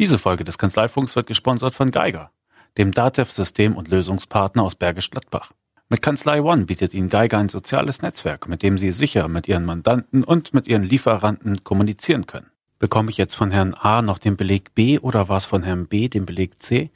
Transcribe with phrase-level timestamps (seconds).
[0.00, 2.32] Diese Folge des Kanzleifunks wird gesponsert von Geiger,
[2.78, 5.52] dem DATEV-System- und Lösungspartner aus Bergisch Gladbach.
[5.88, 9.64] Mit Kanzlei One bietet Ihnen Geiger ein soziales Netzwerk, mit dem Sie sicher mit Ihren
[9.64, 12.50] Mandanten und mit Ihren Lieferanten kommunizieren können.
[12.80, 15.86] Bekomme ich jetzt von Herrn A noch den Beleg B oder war es von Herrn
[15.86, 16.90] B den Beleg C?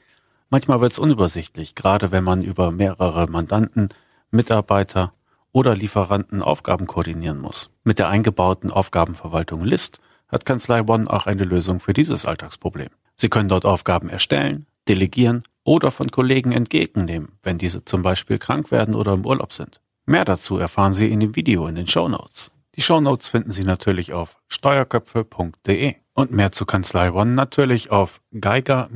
[0.50, 3.90] Manchmal wird es unübersichtlich, gerade wenn man über mehrere Mandanten,
[4.32, 5.12] Mitarbeiter
[5.52, 7.70] oder Lieferanten Aufgaben koordinieren muss.
[7.84, 12.90] Mit der eingebauten Aufgabenverwaltung List hat Kanzlei One auch eine Lösung für dieses Alltagsproblem.
[13.16, 18.70] Sie können dort Aufgaben erstellen, delegieren oder von Kollegen entgegennehmen, wenn diese zum Beispiel krank
[18.70, 19.80] werden oder im Urlaub sind.
[20.06, 22.50] Mehr dazu erfahren Sie in dem Video in den Show Notes.
[22.76, 28.20] Die Show Notes finden Sie natürlich auf steuerköpfe.de und mehr zu Kanzlei One natürlich auf
[28.32, 28.90] geiger-bdt.de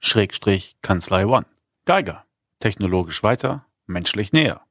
[0.00, 1.46] Schrägstrich Kanzlei One.
[1.84, 2.24] Geiger.
[2.58, 4.62] Technologisch weiter, menschlich näher.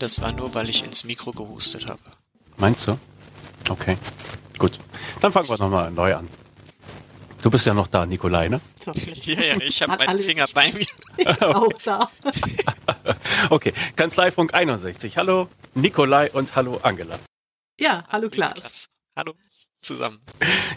[0.00, 2.00] Das war nur, weil ich ins Mikro gehustet habe.
[2.56, 2.98] Meinst du?
[3.68, 3.96] Okay,
[4.58, 4.78] gut.
[5.20, 6.28] Dann fangen wir nochmal neu an.
[7.42, 8.60] Du bist ja noch da, Nikolai, ne?
[9.22, 11.42] Ja, ja, ich habe meinen Finger bei mir.
[11.56, 12.10] auch da.
[13.50, 15.16] okay, Kanzleifunk 61.
[15.16, 17.18] Hallo Nikolai und hallo Angela.
[17.78, 18.86] Ja, hallo Klaas.
[19.16, 19.34] Hallo
[19.80, 20.20] zusammen.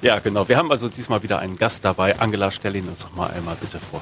[0.02, 0.47] Ja, genau.
[0.47, 2.19] Wir haben also diesmal wieder einen Gast dabei.
[2.19, 4.02] Angela, stell ihn uns doch mal einmal bitte vor.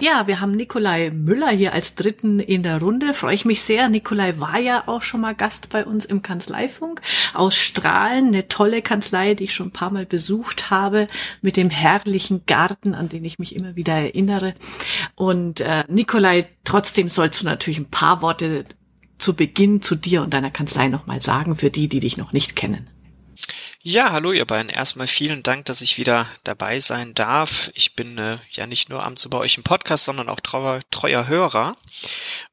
[0.00, 3.12] Ja, wir haben Nikolai Müller hier als Dritten in der Runde.
[3.12, 3.90] Freue ich mich sehr.
[3.90, 7.02] Nikolai war ja auch schon mal Gast bei uns im Kanzleifunk
[7.34, 8.28] aus Strahlen.
[8.28, 11.06] Eine tolle Kanzlei, die ich schon ein paar Mal besucht habe,
[11.42, 14.54] mit dem herrlichen Garten, an den ich mich immer wieder erinnere.
[15.16, 18.64] Und äh, Nikolai, trotzdem sollst du natürlich ein paar Worte
[19.18, 22.56] zu Beginn zu dir und deiner Kanzlei nochmal sagen, für die, die dich noch nicht
[22.56, 22.88] kennen.
[23.82, 24.68] Ja, hallo ihr beiden.
[24.68, 27.70] Erstmal vielen Dank, dass ich wieder dabei sein darf.
[27.72, 31.26] Ich bin äh, ja nicht nur abends bei euch im Podcast, sondern auch treuer, treuer
[31.28, 31.74] Hörer.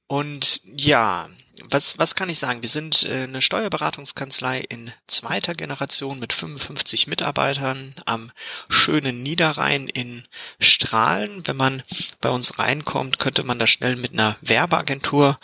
[0.08, 1.28] Und ja,
[1.70, 2.61] was, was kann ich sagen?
[2.61, 8.32] Wir sind äh, eine Steuerberatungskanzlei in zweiter Generation mit 55 Mitarbeitern am
[8.70, 10.23] schönen Niederrhein in
[10.61, 11.45] Strahlen.
[11.45, 11.83] Wenn man
[12.21, 15.38] bei uns reinkommt, könnte man das schnell mit einer Werbeagentur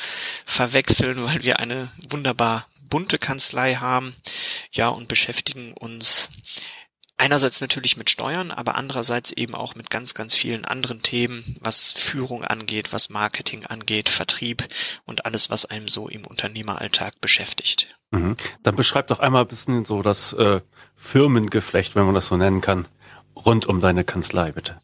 [0.46, 4.14] verwechseln, weil wir eine wunderbar bunte Kanzlei haben,
[4.72, 6.30] ja, und beschäftigen uns
[7.18, 11.90] einerseits natürlich mit Steuern, aber andererseits eben auch mit ganz, ganz vielen anderen Themen, was
[11.90, 14.68] Führung angeht, was Marketing angeht, Vertrieb
[15.06, 17.88] und alles, was einem so im Unternehmeralltag beschäftigt.
[18.12, 18.38] Mhm.
[18.62, 20.62] Dann beschreib doch einmal ein bisschen so das äh,
[20.96, 22.88] Firmengeflecht, wenn man das so nennen kann,
[23.36, 24.80] rund um deine Kanzlei, bitte.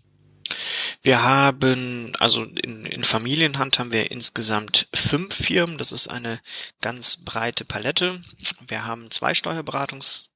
[1.02, 5.78] Wir haben, also in, in Familienhand haben wir insgesamt fünf Firmen.
[5.78, 6.40] Das ist eine
[6.82, 8.22] ganz breite Palette.
[8.68, 10.29] Wir haben zwei Steuerberatungs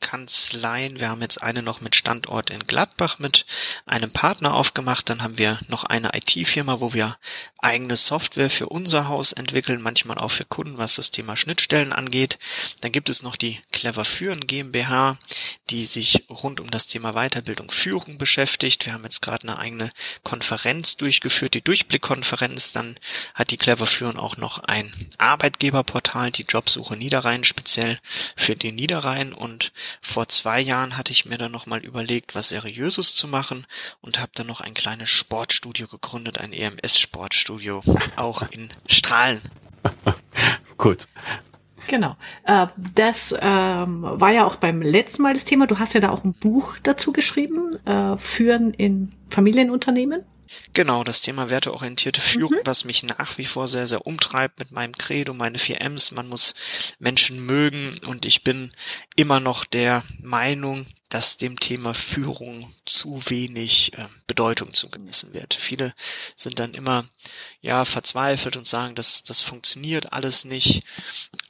[0.00, 1.00] Kanzleien.
[1.00, 3.46] Wir haben jetzt eine noch mit Standort in Gladbach mit
[3.86, 5.10] einem Partner aufgemacht.
[5.10, 7.16] Dann haben wir noch eine IT-Firma, wo wir
[7.58, 12.38] eigene Software für unser Haus entwickeln, manchmal auch für Kunden, was das Thema Schnittstellen angeht.
[12.80, 15.18] Dann gibt es noch die Clever Führen GmbH,
[15.70, 18.86] die sich rund um das Thema Weiterbildung Führung beschäftigt.
[18.86, 19.92] Wir haben jetzt gerade eine eigene
[20.22, 22.72] Konferenz durchgeführt, die Durchblickkonferenz.
[22.72, 22.96] Dann
[23.34, 27.98] hat die Clever Führen auch noch ein Arbeitgeberportal, die Jobsuche Niederrhein, speziell
[28.36, 33.14] für den Niederrhein und vor zwei Jahren hatte ich mir dann nochmal überlegt, was Seriöses
[33.14, 33.66] zu machen
[34.00, 37.82] und habe dann noch ein kleines Sportstudio gegründet, ein EMS-Sportstudio,
[38.16, 39.40] auch in Strahlen.
[40.76, 41.08] Gut.
[41.88, 42.16] Genau.
[42.44, 45.66] Äh, das ähm, war ja auch beim letzten Mal das Thema.
[45.66, 50.24] Du hast ja da auch ein Buch dazu geschrieben, äh, Führen in Familienunternehmen.
[50.72, 52.66] Genau, das Thema werteorientierte Führung, mhm.
[52.66, 56.12] was mich nach wie vor sehr, sehr umtreibt mit meinem Credo, meine vier M's.
[56.12, 56.54] Man muss
[56.98, 58.72] Menschen mögen und ich bin
[59.16, 65.54] immer noch der Meinung, dass dem Thema Führung zu wenig äh, Bedeutung zugemessen wird.
[65.54, 65.94] Viele
[66.36, 67.06] sind dann immer
[67.60, 70.82] ja verzweifelt und sagen, dass das funktioniert alles nicht.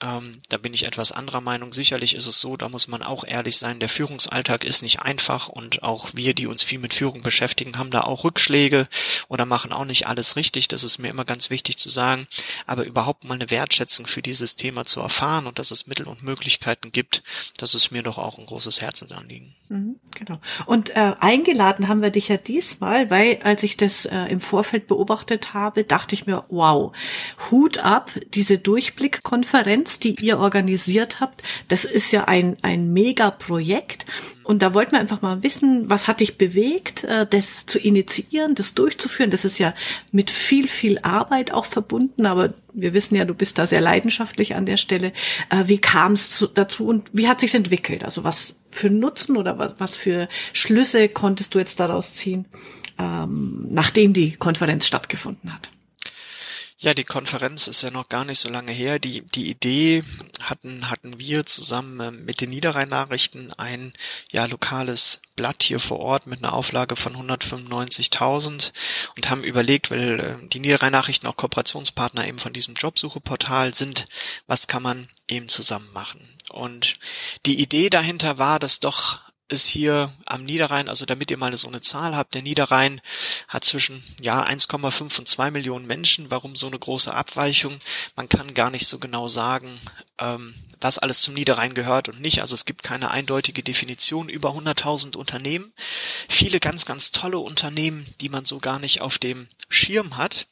[0.00, 1.72] Ähm, da bin ich etwas anderer Meinung.
[1.72, 3.80] Sicherlich ist es so, da muss man auch ehrlich sein.
[3.80, 7.90] Der Führungsalltag ist nicht einfach und auch wir, die uns viel mit Führung beschäftigen, haben
[7.90, 8.88] da auch Rückschläge
[9.26, 10.68] oder machen auch nicht alles richtig.
[10.68, 12.28] Das ist mir immer ganz wichtig zu sagen.
[12.66, 16.22] Aber überhaupt mal eine Wertschätzung für dieses Thema zu erfahren und dass es Mittel und
[16.22, 17.22] Möglichkeiten gibt,
[17.56, 19.47] das ist mir doch auch ein großes Herzensanliegen.
[19.70, 20.38] Mhm, genau.
[20.64, 24.86] Und äh, eingeladen haben wir dich ja diesmal, weil als ich das äh, im Vorfeld
[24.86, 26.92] beobachtet habe, dachte ich mir, wow,
[27.50, 34.06] Hut ab, diese Durchblickkonferenz, die ihr organisiert habt, das ist ja ein, ein Mega-Projekt.
[34.42, 38.54] Und da wollten wir einfach mal wissen, was hat dich bewegt, äh, das zu initiieren,
[38.54, 39.30] das durchzuführen.
[39.30, 39.74] Das ist ja
[40.12, 44.56] mit viel, viel Arbeit auch verbunden, aber wir wissen ja, du bist da sehr leidenschaftlich
[44.56, 45.12] an der Stelle.
[45.50, 48.02] Äh, wie kam es dazu und wie hat sich's entwickelt?
[48.04, 52.46] Also was für Nutzen oder was, was für Schlüsse konntest du jetzt daraus ziehen?
[52.98, 55.70] ähm, nachdem die Konferenz stattgefunden hat?
[56.80, 59.00] Ja, die Konferenz ist ja noch gar nicht so lange her.
[59.00, 60.04] Die, die Idee
[60.44, 63.92] hatten, hatten wir zusammen ähm, mit den Niederrhein-Nachrichten ein
[64.30, 68.72] ja, lokales Blatt hier vor Ort mit einer Auflage von 195.000
[69.16, 74.04] und haben überlegt, weil äh, die Niederrhein-Nachrichten auch Kooperationspartner eben von diesem Jobsucheportal sind,
[74.46, 76.20] was kann man eben zusammen machen.
[76.48, 76.94] Und
[77.44, 81.68] die Idee dahinter war, dass doch ist hier am Niederrhein, also damit ihr mal so
[81.68, 83.00] eine Zahl habt, der Niederrhein
[83.48, 86.30] hat zwischen ja 1,5 und 2 Millionen Menschen.
[86.30, 87.74] Warum so eine große Abweichung?
[88.14, 89.80] Man kann gar nicht so genau sagen,
[90.18, 92.40] ähm, was alles zum Niederrhein gehört und nicht.
[92.40, 94.28] Also es gibt keine eindeutige Definition.
[94.28, 95.72] Über 100.000 Unternehmen,
[96.28, 100.46] viele ganz, ganz tolle Unternehmen, die man so gar nicht auf dem Schirm hat.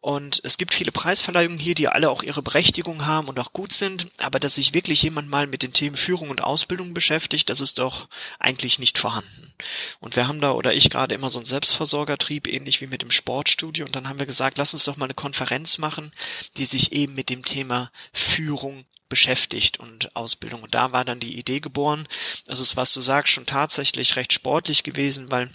[0.00, 3.72] Und es gibt viele Preisverleihungen hier, die alle auch ihre Berechtigung haben und auch gut
[3.72, 4.06] sind.
[4.18, 7.78] Aber dass sich wirklich jemand mal mit den Themen Führung und Ausbildung beschäftigt, das ist
[7.78, 8.08] doch
[8.38, 9.52] eigentlich nicht vorhanden.
[10.00, 13.10] Und wir haben da oder ich gerade immer so einen Selbstversorgertrieb, ähnlich wie mit dem
[13.10, 13.84] Sportstudio.
[13.84, 16.10] Und dann haben wir gesagt, lass uns doch mal eine Konferenz machen,
[16.56, 20.62] die sich eben mit dem Thema Führung beschäftigt und Ausbildung.
[20.62, 22.08] Und da war dann die Idee geboren.
[22.46, 25.50] Das ist, was du sagst, schon tatsächlich recht sportlich gewesen, weil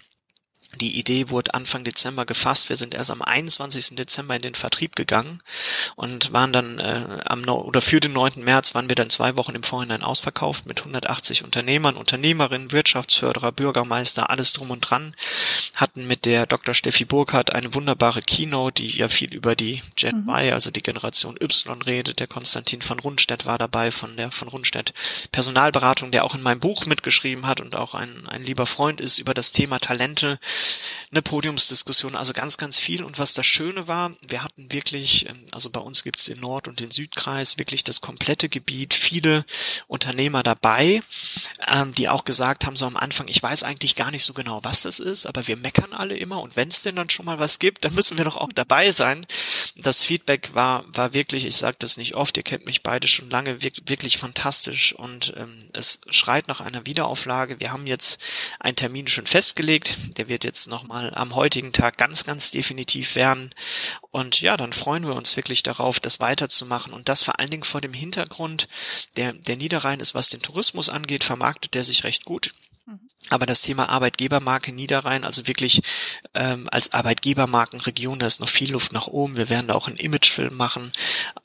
[0.77, 2.69] die Idee wurde Anfang Dezember gefasst.
[2.69, 3.95] Wir sind erst am 21.
[3.95, 5.41] Dezember in den Vertrieb gegangen
[5.95, 8.43] und waren dann äh, am no oder für den 9.
[8.43, 14.29] März waren wir dann zwei Wochen im Vorhinein ausverkauft mit 180 Unternehmern, Unternehmerinnen, Wirtschaftsförderer, Bürgermeister,
[14.29, 15.15] alles drum und dran.
[15.75, 16.73] Hatten mit der Dr.
[16.73, 20.29] Steffi Burkhardt eine wunderbare Keynote, die ja viel über die Gen mhm.
[20.29, 22.19] Y, also die Generation Y redet.
[22.19, 24.93] Der Konstantin von Rundstedt war dabei von der von Rundstedt
[25.31, 29.19] Personalberatung, der auch in meinem Buch mitgeschrieben hat und auch ein, ein lieber Freund ist
[29.19, 30.39] über das Thema Talente
[31.11, 33.03] eine Podiumsdiskussion, also ganz, ganz viel.
[33.03, 36.39] Und was das Schöne war, wir hatten wirklich, ähm, also bei uns gibt es den
[36.39, 39.45] Nord- und den Südkreis, wirklich das komplette Gebiet, viele
[39.87, 41.01] Unternehmer dabei,
[41.67, 44.63] ähm, die auch gesagt haben, so am Anfang, ich weiß eigentlich gar nicht so genau,
[44.63, 47.39] was das ist, aber wir meckern alle immer und wenn es denn dann schon mal
[47.39, 49.25] was gibt, dann müssen wir doch auch dabei sein.
[49.75, 53.29] Das Feedback war, war wirklich, ich sage das nicht oft, ihr kennt mich beide schon
[53.29, 57.59] lange, wirklich fantastisch und ähm, es schreit nach einer Wiederauflage.
[57.59, 58.19] Wir haben jetzt
[58.59, 63.53] einen Termin schon festgelegt, der wird jetzt nochmal am heutigen Tag ganz, ganz definitiv werden.
[64.09, 67.63] Und ja, dann freuen wir uns wirklich darauf, das weiterzumachen und das vor allen Dingen
[67.63, 68.67] vor dem Hintergrund,
[69.15, 72.53] der, der Niederrhein ist, was den Tourismus angeht, vermarktet der sich recht gut.
[72.87, 72.99] Mhm.
[73.29, 75.81] Aber das Thema Arbeitgebermarke Niederrhein, also wirklich
[76.33, 79.35] ähm, als Arbeitgebermarkenregion, da ist noch viel Luft nach oben.
[79.35, 80.91] Wir werden da auch einen Imagefilm machen.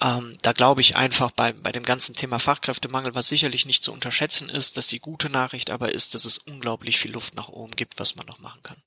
[0.00, 3.92] Ähm, da glaube ich einfach bei, bei dem ganzen Thema Fachkräftemangel, was sicherlich nicht zu
[3.92, 7.74] unterschätzen ist, dass die gute Nachricht aber ist, dass es unglaublich viel Luft nach oben
[7.74, 8.80] gibt, was man noch machen kann.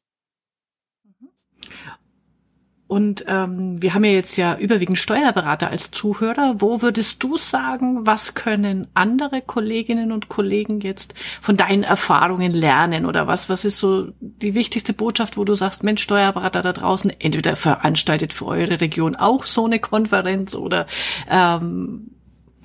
[2.88, 6.56] Und ähm, wir haben ja jetzt ja überwiegend Steuerberater als Zuhörer.
[6.60, 13.08] Wo würdest du sagen, was können andere Kolleginnen und Kollegen jetzt von deinen Erfahrungen lernen?
[13.08, 17.12] Oder was, was ist so die wichtigste Botschaft, wo du sagst, Mensch, Steuerberater da draußen,
[17.20, 20.86] entweder veranstaltet für eure Region auch so eine Konferenz oder
[21.28, 22.12] ähm,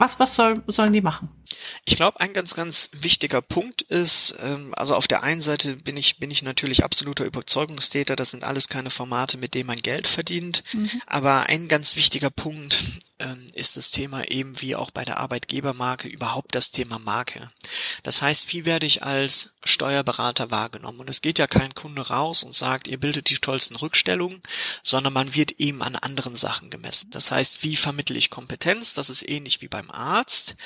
[0.00, 1.28] was, was soll, sollen die machen?
[1.84, 5.96] Ich glaube, ein ganz, ganz wichtiger Punkt ist, ähm, also auf der einen Seite bin
[5.96, 10.08] ich, bin ich natürlich absoluter Überzeugungstäter, das sind alles keine Formate, mit denen man Geld
[10.08, 10.64] verdient.
[10.72, 10.90] Mhm.
[11.06, 12.76] Aber ein ganz wichtiger Punkt
[13.54, 17.50] ist das Thema eben wie auch bei der Arbeitgebermarke überhaupt das Thema Marke.
[18.02, 21.00] Das heißt, wie werde ich als Steuerberater wahrgenommen?
[21.00, 24.40] Und es geht ja kein Kunde raus und sagt, ihr bildet die tollsten Rückstellungen,
[24.82, 27.10] sondern man wird eben an anderen Sachen gemessen.
[27.10, 28.94] Das heißt, wie vermittle ich Kompetenz?
[28.94, 30.56] Das ist ähnlich wie beim Arzt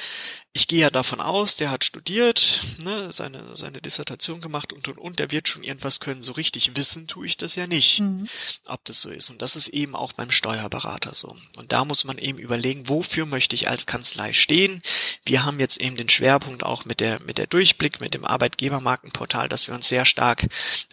[0.56, 4.99] ich gehe ja davon aus, der hat studiert, ne, seine, seine Dissertation gemacht und, und,
[4.99, 6.23] und, der wird schon irgendwas können.
[6.23, 8.28] So richtig wissen tue ich das ja nicht, mhm.
[8.66, 9.30] ob das so ist.
[9.30, 11.37] Und das ist eben auch beim Steuerberater so.
[11.56, 14.80] Und da muss man eben überlegen, wofür möchte ich als Kanzlei stehen?
[15.26, 19.49] Wir haben jetzt eben den Schwerpunkt auch mit der, mit der Durchblick, mit dem Arbeitgebermarkenportal,
[19.49, 20.46] dass wir uns sehr stark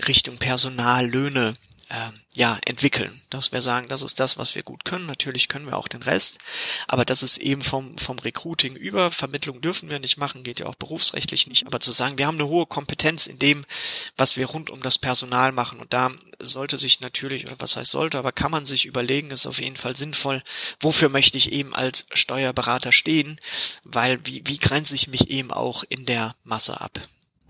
[0.08, 1.56] Richtung Personal, Löhne
[1.92, 3.22] ähm, ja, entwickeln.
[3.30, 5.06] Dass wir sagen, das ist das, was wir gut können.
[5.06, 6.40] Natürlich können wir auch den Rest,
[6.88, 9.12] aber das ist eben vom, vom Recruiting über.
[9.12, 11.68] Vermittlung dürfen wir nicht machen, geht ja auch berufsrechtlich nicht.
[11.68, 13.66] Aber zu sagen, wir haben eine hohe Kompetenz in dem,
[14.16, 15.80] was wir rund um das Personal machen.
[15.80, 19.48] Und da sollte sich natürlich, oder was heißt sollte, aber kann man sich überlegen, ist
[19.48, 20.42] auf jeden Fall sinnvoll,
[20.80, 23.40] wofür möchte ich eben als Steuerberater stehen,
[23.84, 27.00] weil wie, wie grenze ich mich eben auch in der Masse ab?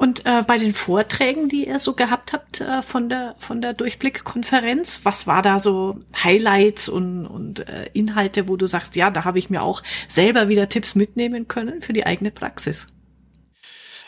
[0.01, 3.73] Und äh, bei den Vorträgen, die ihr so gehabt habt äh, von der von der
[3.73, 9.25] Durchblickkonferenz, was war da so Highlights und, und äh, Inhalte, wo du sagst, ja, da
[9.25, 12.87] habe ich mir auch selber wieder Tipps mitnehmen können für die eigene Praxis?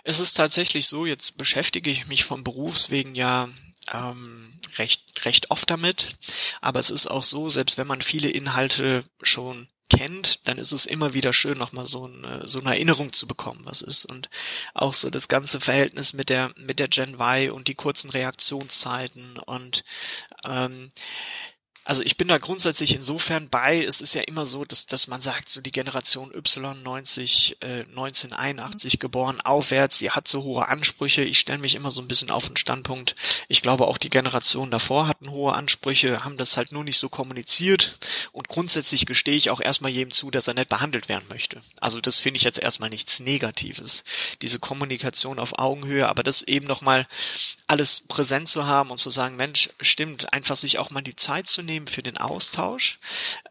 [0.03, 3.47] Es ist tatsächlich so, jetzt beschäftige ich mich vom Berufswegen ja
[3.93, 6.15] ähm, recht recht oft damit,
[6.59, 10.85] aber es ist auch so, selbst wenn man viele Inhalte schon kennt, dann ist es
[10.85, 14.05] immer wieder schön, nochmal so eine, so eine Erinnerung zu bekommen, was ist.
[14.05, 14.29] Und
[14.73, 19.37] auch so das ganze Verhältnis mit der, mit der Gen Y und die kurzen Reaktionszeiten
[19.39, 19.83] und
[20.47, 20.91] ähm,
[21.85, 25.21] also ich bin da grundsätzlich insofern bei, es ist ja immer so, dass, dass man
[25.21, 31.23] sagt, so die Generation Y 90, äh, 1981 geboren aufwärts, die hat so hohe Ansprüche.
[31.23, 33.15] Ich stelle mich immer so ein bisschen auf den Standpunkt.
[33.49, 37.09] Ich glaube auch die Generation davor hatten hohe Ansprüche, haben das halt nur nicht so
[37.09, 37.97] kommuniziert.
[38.31, 41.61] Und grundsätzlich gestehe ich auch erstmal jedem zu, dass er nicht behandelt werden möchte.
[41.81, 44.05] Also das finde ich jetzt erstmal nichts Negatives.
[44.41, 47.05] Diese Kommunikation auf Augenhöhe, aber das eben nochmal
[47.67, 51.47] alles präsent zu haben und zu sagen, Mensch, stimmt, einfach sich auch mal die Zeit
[51.47, 52.99] zu nehmen, wahrnehmen für den Austausch,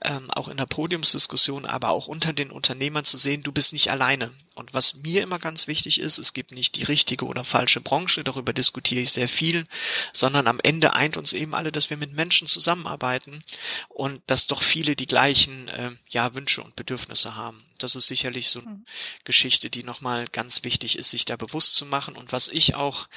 [0.02, 3.90] ähm, auch in der Podiumsdiskussion, aber auch unter den Unternehmern zu sehen, du bist nicht
[3.90, 4.32] alleine.
[4.54, 8.22] Und was mir immer ganz wichtig ist, es gibt nicht die richtige oder falsche Branche,
[8.22, 9.66] darüber diskutiere ich sehr viel,
[10.12, 13.42] sondern am Ende eint uns eben alle, dass wir mit Menschen zusammenarbeiten
[13.88, 17.64] und dass doch viele die gleichen äh, ja, Wünsche und Bedürfnisse haben.
[17.78, 18.84] Das ist sicherlich so eine mhm.
[19.24, 22.14] Geschichte, die nochmal ganz wichtig ist, sich da bewusst zu machen.
[22.14, 23.08] Und was ich auch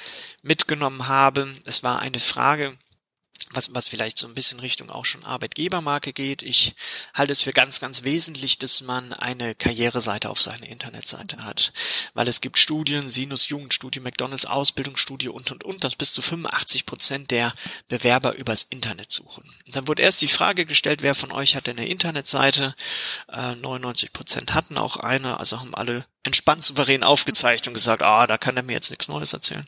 [0.42, 2.76] mitgenommen habe, es war eine Frage,
[3.52, 6.42] was, was vielleicht so ein bisschen Richtung auch schon Arbeitgebermarke geht.
[6.42, 6.74] Ich
[7.14, 11.72] halte es für ganz, ganz wesentlich, dass man eine Karriereseite auf seiner Internetseite hat.
[12.14, 16.86] Weil es gibt Studien, Sinus Jugendstudie, McDonalds Ausbildungsstudie und, und, und, dass bis zu 85
[16.86, 17.52] Prozent der
[17.88, 19.44] Bewerber übers Internet suchen.
[19.68, 22.74] Dann wurde erst die Frage gestellt, wer von euch hat denn eine Internetseite?
[23.28, 28.26] Äh, 99 Prozent hatten auch eine, also haben alle entspannt souverän aufgezeigt und gesagt, ah,
[28.26, 29.66] da kann er mir jetzt nichts Neues erzählen.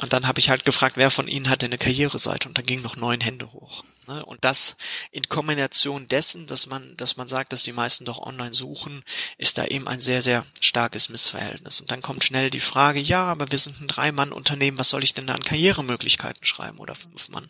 [0.00, 2.48] Und dann habe ich halt gefragt, wer von Ihnen hat denn eine Karriereseite?
[2.48, 3.82] Und da gingen noch neun Hände hoch.
[4.10, 4.24] Ne?
[4.26, 4.76] Und das
[5.12, 9.04] in Kombination dessen, dass man, dass man sagt, dass die meisten doch online suchen,
[9.38, 11.80] ist da eben ein sehr, sehr starkes Missverhältnis.
[11.80, 15.14] Und dann kommt schnell die Frage, ja, aber wir sind ein Drei-Mann-Unternehmen, was soll ich
[15.14, 17.48] denn da an Karrieremöglichkeiten schreiben oder fünf Mann?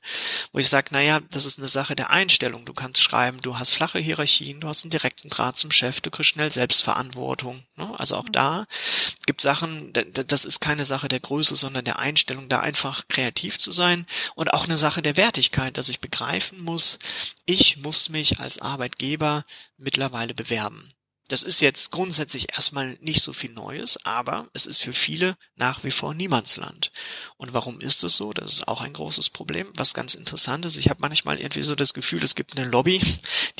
[0.52, 2.66] Wo ich sage, naja, das ist eine Sache der Einstellung.
[2.66, 6.10] Du kannst schreiben, du hast flache Hierarchien, du hast einen direkten Draht zum Chef, du
[6.10, 7.64] kriegst schnell Selbstverantwortung.
[7.76, 7.98] Ne?
[7.98, 8.66] Also auch da
[9.24, 13.72] gibt Sachen, das ist keine Sache der Größe, sondern der Einstellung, da einfach kreativ zu
[13.72, 16.00] sein und auch eine Sache der Wertigkeit, dass ich
[16.50, 16.98] begreifen muss,
[17.46, 19.44] ich muss mich als Arbeitgeber
[19.76, 20.92] mittlerweile bewerben.
[21.28, 25.84] Das ist jetzt grundsätzlich erstmal nicht so viel Neues, aber es ist für viele nach
[25.84, 26.90] wie vor Niemandsland.
[27.36, 28.32] Und warum ist es so?
[28.32, 29.68] Das ist auch ein großes Problem.
[29.76, 33.00] Was ganz interessant ist, ich habe manchmal irgendwie so das Gefühl, es gibt eine Lobby,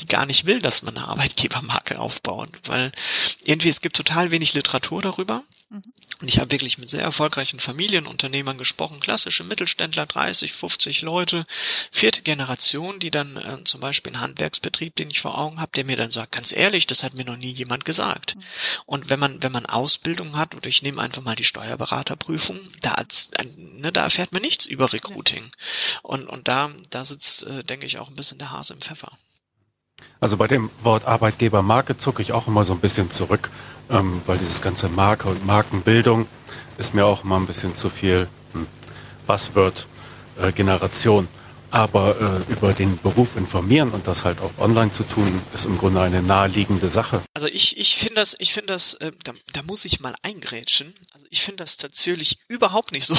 [0.01, 2.91] die gar nicht will, dass man eine Arbeitgebermarke aufbaut, weil
[3.45, 5.41] irgendwie es gibt total wenig Literatur darüber.
[5.71, 11.45] Und ich habe wirklich mit sehr erfolgreichen Familienunternehmern gesprochen, klassische Mittelständler, 30, 50 Leute,
[11.91, 15.85] vierte Generation, die dann äh, zum Beispiel einen Handwerksbetrieb, den ich vor Augen habe, der
[15.85, 18.35] mir dann sagt, ganz ehrlich, das hat mir noch nie jemand gesagt.
[18.35, 18.41] Mhm.
[18.85, 23.01] Und wenn man, wenn man Ausbildung hat, oder ich nehme einfach mal die Steuerberaterprüfung, da,
[23.55, 25.43] ne, da erfährt man nichts über Recruiting.
[25.43, 25.99] Ja.
[26.03, 29.11] Und, und da, da sitzt, äh, denke ich, auch ein bisschen der Hase im Pfeffer.
[30.19, 33.49] Also bei dem Wort Arbeitgebermarke zucke ich auch immer so ein bisschen zurück
[33.91, 36.27] ähm, weil dieses ganze Marke und Markenbildung
[36.77, 38.67] ist mir auch immer ein bisschen zu viel hm,
[39.27, 39.87] Buzzword
[40.41, 41.27] äh, Generation.
[41.73, 45.77] Aber äh, über den Beruf informieren und das halt auch online zu tun, ist im
[45.77, 47.21] Grunde eine naheliegende Sache.
[47.33, 50.93] Also ich, ich finde das, ich finde das, äh, da, da muss ich mal eingrätschen.
[51.13, 53.15] Also ich finde das tatsächlich überhaupt nicht so,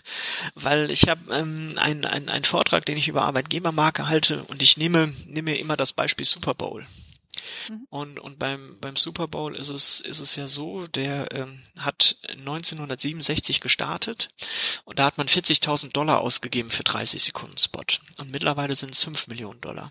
[0.54, 5.12] weil ich habe ähm, einen ein Vortrag, den ich über Arbeitgebermarke halte und ich nehme,
[5.26, 6.86] nehme immer das Beispiel Super Bowl.
[7.68, 7.86] Mhm.
[7.90, 12.16] Und, und beim, beim Super Bowl ist es, ist es ja so, der ähm, hat
[12.30, 14.28] 1967 gestartet
[14.84, 17.84] und da hat man 40.000 Dollar ausgegeben für 30 Sekunden Spot.
[18.18, 19.90] Und mittlerweile sind es 5 Millionen Dollar.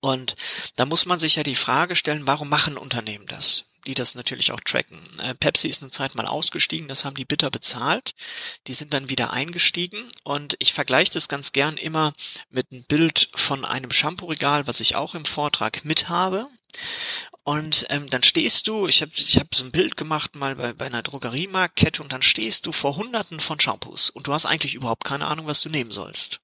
[0.00, 0.34] Und
[0.76, 3.67] da muss man sich ja die Frage stellen, warum machen Unternehmen das?
[3.88, 5.00] Die das natürlich auch tracken.
[5.20, 8.14] Äh, Pepsi ist eine Zeit mal ausgestiegen, das haben die bitter bezahlt.
[8.66, 12.12] Die sind dann wieder eingestiegen und ich vergleiche das ganz gern immer
[12.50, 16.46] mit einem Bild von einem Shampoo-Regal, was ich auch im Vortrag mit habe.
[17.48, 20.74] Und ähm, dann stehst du, ich habe ich hab so ein Bild gemacht mal bei,
[20.74, 24.74] bei einer Drogeriemarktkette und dann stehst du vor hunderten von Shampoos und du hast eigentlich
[24.74, 26.40] überhaupt keine Ahnung, was du nehmen sollst.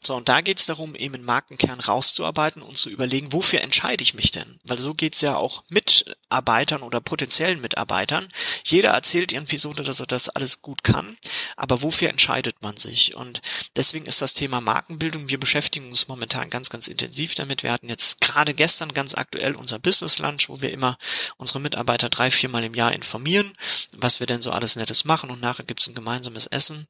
[0.00, 4.14] So, und da geht's darum, eben einen Markenkern rauszuarbeiten und zu überlegen, wofür entscheide ich
[4.14, 4.58] mich denn?
[4.64, 8.26] Weil so geht's ja auch Mitarbeitern oder potenziellen Mitarbeitern.
[8.64, 11.16] Jeder erzählt irgendwie so, dass er das alles gut kann,
[11.56, 13.14] aber wofür entscheidet man sich?
[13.14, 13.42] Und
[13.76, 17.62] deswegen ist das Thema Markenbildung, wir beschäftigen uns momentan ganz, ganz intensiv damit.
[17.62, 20.98] Wir hatten jetzt gerade gestern ganz aktuell unser Business Lunch, wo wir immer
[21.36, 23.52] unsere Mitarbeiter drei, viermal im Jahr informieren,
[23.96, 26.86] was wir denn so alles Nettes machen und nachher gibt's ein gemeinsames Essen.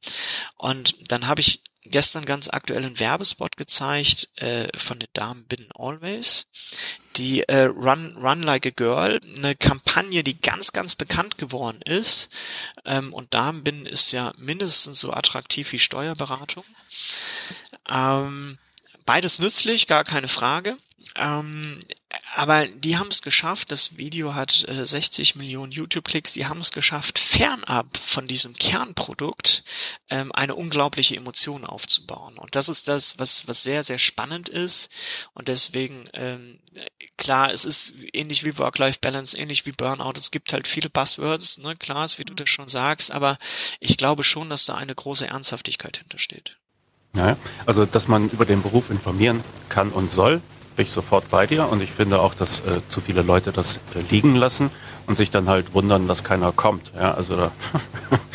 [0.57, 6.47] Und dann habe ich gestern ganz aktuellen Werbespot gezeigt äh, von der Damen Bidden Always.
[7.15, 12.29] Die äh, Run, Run Like a Girl, eine Kampagne, die ganz, ganz bekannt geworden ist.
[12.85, 16.63] Ähm, und Damenbinden ist ja mindestens so attraktiv wie Steuerberatung.
[17.89, 18.57] Ähm,
[19.05, 20.77] beides nützlich, gar keine Frage.
[21.15, 21.79] Ähm,
[22.35, 26.71] aber die haben es geschafft, das Video hat äh, 60 Millionen YouTube-Klicks, die haben es
[26.71, 29.63] geschafft, fernab von diesem Kernprodukt
[30.09, 32.37] ähm, eine unglaubliche Emotion aufzubauen.
[32.37, 34.89] Und das ist das, was, was sehr, sehr spannend ist.
[35.33, 36.59] Und deswegen, ähm,
[37.17, 40.13] klar, es ist ähnlich wie Work-Life-Balance, ähnlich wie Burnout.
[40.17, 43.37] Es gibt halt viele Buzzwords, ne, klar, wie du das schon sagst, aber
[43.79, 46.57] ich glaube schon, dass da eine große Ernsthaftigkeit hintersteht.
[47.15, 50.41] Ja, also dass man über den Beruf informieren kann und soll,
[50.79, 53.81] bin ich sofort bei dir und ich finde auch, dass äh, zu viele Leute das
[53.95, 54.71] äh, liegen lassen
[55.07, 56.93] und sich dann halt wundern, dass keiner kommt.
[56.95, 57.51] Ja, also da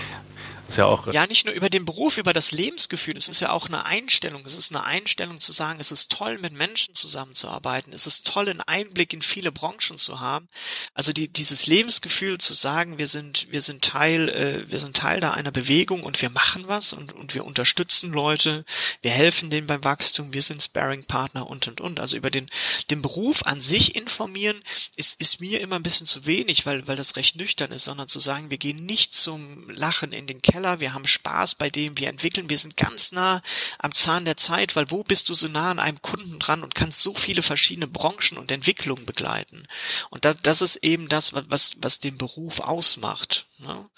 [0.76, 1.12] ja auch.
[1.12, 3.16] Ja, nicht nur über den Beruf, über das Lebensgefühl.
[3.16, 4.43] Es ist ja auch eine Einstellung.
[4.45, 7.93] Es ist eine Einstellung zu sagen, es ist toll, mit Menschen zusammenzuarbeiten.
[7.93, 10.49] Es ist toll, einen Einblick in viele Branchen zu haben.
[10.95, 15.21] Also die, dieses Lebensgefühl zu sagen, wir sind, wir sind Teil, äh, wir sind Teil
[15.21, 18.64] da einer Bewegung und wir machen was und, und wir unterstützen Leute.
[19.02, 20.33] Wir helfen denen beim Wachstum.
[20.33, 22.00] Wir sind Sparing-Partner und, und, und.
[22.00, 22.50] Also über den,
[22.90, 24.61] den Beruf an sich informieren
[24.97, 28.09] ist, ist mir immer ein bisschen zu wenig, weil, weil das recht nüchtern ist, sondern
[28.09, 31.68] zu sagen, wir gehen nicht zum Lachen in den Keller Keller, wir haben Spaß bei
[31.68, 33.42] dem, wir entwickeln, wir sind ganz nah
[33.78, 36.75] am Zahn der Zeit, weil wo bist du so nah an einem Kunden dran und
[36.75, 39.66] kannst so viele verschiedene Branchen und Entwicklungen begleiten.
[40.09, 43.44] Und das, das ist eben das, was, was den Beruf ausmacht.
[43.59, 43.88] Ne?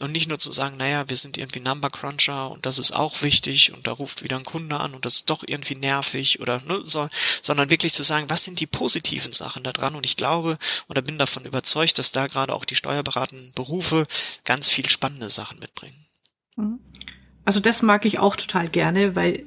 [0.00, 3.20] Und nicht nur zu sagen, naja, wir sind irgendwie Number Cruncher und das ist auch
[3.20, 6.60] wichtig und da ruft wieder ein Kunde an und das ist doch irgendwie nervig oder
[6.62, 7.08] ne, so,
[7.42, 9.94] sondern wirklich zu sagen, was sind die positiven Sachen da dran?
[9.94, 10.56] Und ich glaube
[10.88, 14.06] oder bin davon überzeugt, dass da gerade auch die steuerberatenden Berufe
[14.44, 16.04] ganz viel spannende Sachen mitbringen.
[16.56, 16.78] Mhm.
[17.44, 19.44] Also das mag ich auch total gerne, weil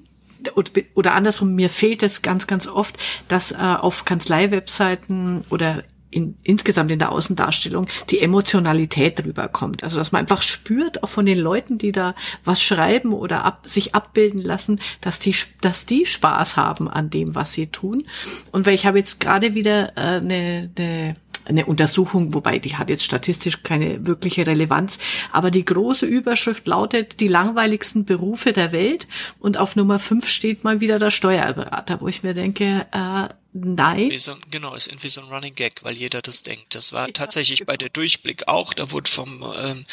[0.94, 2.98] oder andersrum, mir fehlt es ganz, ganz oft,
[3.28, 9.84] dass äh, auf Kanzlei-Webseiten oder in, insgesamt in der Außendarstellung die Emotionalität rüberkommt.
[9.84, 13.62] Also dass man einfach spürt, auch von den Leuten, die da was schreiben oder ab,
[13.68, 18.06] sich abbilden lassen, dass die, dass die Spaß haben an dem, was sie tun.
[18.52, 21.16] Und weil ich habe jetzt gerade wieder äh, eine, eine
[21.48, 25.00] eine Untersuchung, wobei die hat jetzt statistisch keine wirkliche Relevanz.
[25.32, 29.08] Aber die große Überschrift lautet die langweiligsten Berufe der Welt
[29.40, 34.16] und auf Nummer fünf steht mal wieder der Steuerberater, wo ich mir denke, äh, Nein.
[34.18, 36.76] So, genau, ist irgendwie so ein Running Gag, weil jeder das denkt.
[36.76, 37.72] Das war ja, tatsächlich genau.
[37.72, 38.74] bei der Durchblick auch.
[38.74, 39.86] Da wurde vom ähm,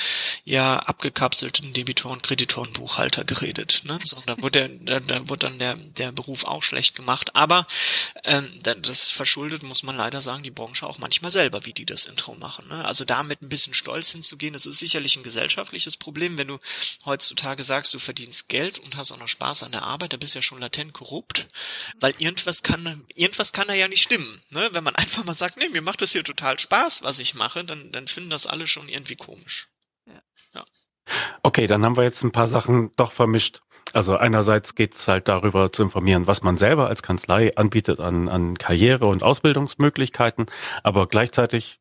[0.45, 3.83] ja abgekapselten Debitoren, Kreditoren, Buchhalter geredet.
[3.85, 3.99] Ne?
[4.03, 7.35] So, da wurde da, da wurde dann der der Beruf auch schlecht gemacht.
[7.35, 7.67] Aber
[8.25, 12.07] ähm, das verschuldet, muss man leider sagen, die Branche auch manchmal selber, wie die das
[12.07, 12.69] Intro machen.
[12.69, 12.85] Ne?
[12.85, 16.37] Also damit ein bisschen stolz hinzugehen, das ist sicherlich ein gesellschaftliches Problem.
[16.37, 16.59] Wenn du
[17.05, 20.35] heutzutage sagst, du verdienst Geld und hast auch noch Spaß an der Arbeit, da bist
[20.35, 21.47] du ja schon latent korrupt,
[22.01, 24.43] weil irgendwas kann irgendwas kann er ja nicht stimmen.
[24.51, 24.69] Ne?
[24.73, 27.65] Wenn man einfach mal sagt, nee, mir macht das hier total Spaß, was ich mache,
[27.65, 29.69] dann, dann finden das alle schon irgendwie komisch.
[30.07, 30.21] Ja.
[30.55, 30.65] ja.
[31.43, 33.61] Okay, dann haben wir jetzt ein paar Sachen doch vermischt.
[33.93, 38.29] Also einerseits geht es halt darüber zu informieren, was man selber als Kanzlei anbietet an,
[38.29, 40.47] an Karriere- und Ausbildungsmöglichkeiten,
[40.83, 41.79] aber gleichzeitig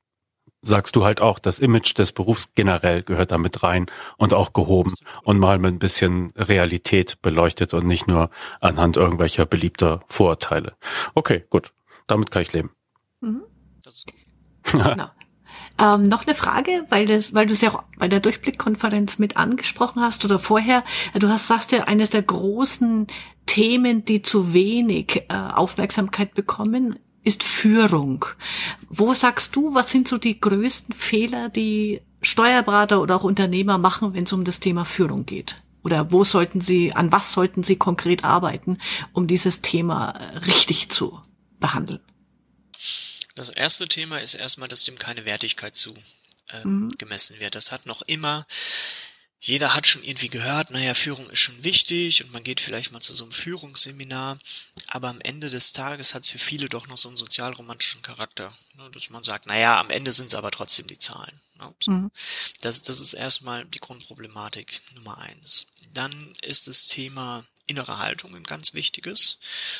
[0.63, 3.85] sagst du halt auch, das Image des Berufs generell gehört da mit rein
[4.17, 8.29] und auch gehoben und mal mit ein bisschen Realität beleuchtet und nicht nur
[8.61, 10.73] anhand irgendwelcher beliebter Vorurteile.
[11.13, 11.73] Okay, gut.
[12.07, 12.71] Damit kann ich leben.
[13.21, 13.43] Mhm.
[13.83, 14.15] Das ist gut.
[14.83, 15.09] genau.
[15.79, 19.37] Ähm, noch eine Frage, weil das, weil du es ja auch bei der Durchblickkonferenz mit
[19.37, 20.83] angesprochen hast oder vorher.
[21.17, 23.07] Du hast sagst ja eines der großen
[23.47, 28.25] Themen, die zu wenig äh, Aufmerksamkeit bekommen, ist Führung.
[28.89, 34.13] Wo sagst du, was sind so die größten Fehler, die Steuerberater oder auch Unternehmer machen,
[34.13, 35.57] wenn es um das Thema Führung geht?
[35.83, 38.79] Oder wo sollten sie, an was sollten sie konkret arbeiten,
[39.11, 40.11] um dieses Thema
[40.45, 41.19] richtig zu
[41.59, 41.99] behandeln?
[43.35, 45.93] Das erste Thema ist erstmal, dass dem keine Wertigkeit zu
[46.49, 46.89] äh, mhm.
[46.97, 47.55] gemessen wird.
[47.55, 48.45] Das hat noch immer
[49.45, 53.01] jeder hat schon irgendwie gehört, naja, Führung ist schon wichtig und man geht vielleicht mal
[53.01, 54.37] zu so einem Führungsseminar,
[54.87, 58.53] aber am Ende des Tages hat es für viele doch noch so einen sozialromantischen Charakter,
[58.75, 61.41] ne, dass man sagt, naja, am Ende sind es aber trotzdem die Zahlen.
[61.59, 62.11] Ne, mhm.
[62.61, 65.67] Das, das ist erstmal die Grundproblematik Nummer eins.
[65.91, 69.37] Dann ist das Thema innere Haltung ein ganz wichtiges.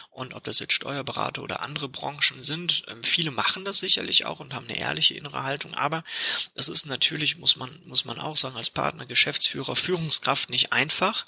[0.10, 4.40] Und ob das jetzt Steuerberater oder andere Branchen sind, ähm, viele machen das sicherlich auch
[4.40, 5.74] und haben eine ehrliche innere Haltung.
[5.74, 6.04] Aber
[6.56, 11.26] es ist natürlich, muss man, muss man auch sagen, als Partner, Geschäftsführer, Führungskraft nicht einfach,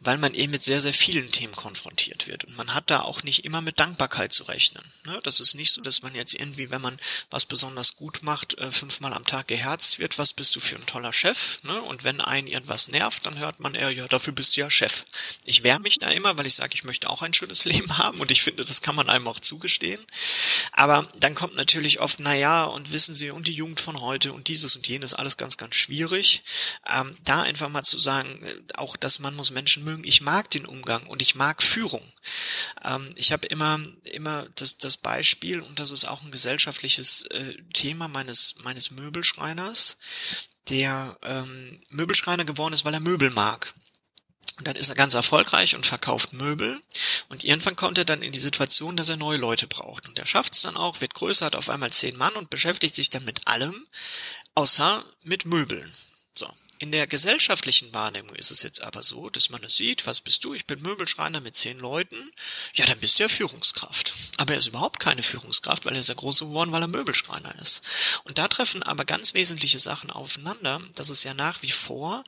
[0.00, 2.44] weil man eben mit sehr, sehr vielen Themen konfrontiert wird.
[2.44, 4.82] Und man hat da auch nicht immer mit Dankbarkeit zu rechnen.
[5.04, 5.20] Ne?
[5.22, 6.96] Das ist nicht so, dass man jetzt irgendwie, wenn man
[7.30, 10.86] was besonders gut macht, äh, fünfmal am Tag geherzt wird, was bist du für ein
[10.86, 11.62] toller Chef?
[11.64, 11.80] Ne?
[11.82, 15.04] Und wenn einen irgendwas nervt, dann hört man eher, ja, dafür bist du ja Chef.
[15.44, 18.20] Ich wäre mich da immer, weil ich sage, ich möchte auch ein schönes Leben haben
[18.20, 20.00] und ich finde, das kann man einem auch zugestehen.
[20.72, 24.32] Aber dann kommt natürlich oft, na ja, und wissen Sie, und die Jugend von heute
[24.32, 26.42] und dieses und jenes, alles ganz, ganz schwierig.
[26.88, 30.04] Ähm, da einfach mal zu sagen, äh, auch dass man muss Menschen mögen.
[30.04, 32.02] Ich mag den Umgang und ich mag Führung.
[32.84, 37.54] Ähm, ich habe immer, immer das, das Beispiel, und das ist auch ein gesellschaftliches äh,
[37.74, 39.98] Thema meines, meines Möbelschreiners,
[40.68, 43.74] der ähm, Möbelschreiner geworden ist, weil er Möbel mag.
[44.58, 46.80] Und dann ist er ganz erfolgreich und verkauft Möbel.
[47.28, 50.06] Und irgendwann kommt er dann in die Situation, dass er neue Leute braucht.
[50.06, 52.94] Und er schafft es dann auch, wird größer, hat auf einmal zehn Mann und beschäftigt
[52.94, 53.86] sich dann mit allem,
[54.54, 55.92] außer mit Möbeln.
[56.34, 56.48] So.
[56.78, 60.42] In der gesellschaftlichen Wahrnehmung ist es jetzt aber so, dass man es sieht, was bist
[60.42, 60.52] du?
[60.52, 62.16] Ich bin Möbelschreiner mit zehn Leuten.
[62.74, 64.12] Ja, dann bist du ja Führungskraft.
[64.36, 67.54] Aber er ist überhaupt keine Führungskraft, weil er ist ja groß geworden, weil er Möbelschreiner
[67.60, 67.82] ist.
[68.24, 70.80] Und da treffen aber ganz wesentliche Sachen aufeinander.
[70.96, 72.24] Das ist ja nach wie vor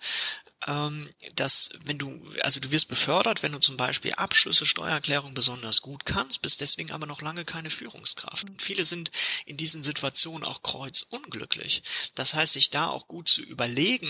[0.66, 5.83] ähm, dass wenn du, also du wirst befördert, wenn du zum Beispiel Abschlüsse, Steuererklärung besonders
[5.83, 8.48] gut kannst, bist deswegen aber noch lange keine Führungskraft.
[8.48, 9.11] Und viele sind
[9.44, 11.83] in diesen Situationen auch kreuzunglücklich.
[12.14, 14.09] Das heißt, sich da auch gut zu überlegen,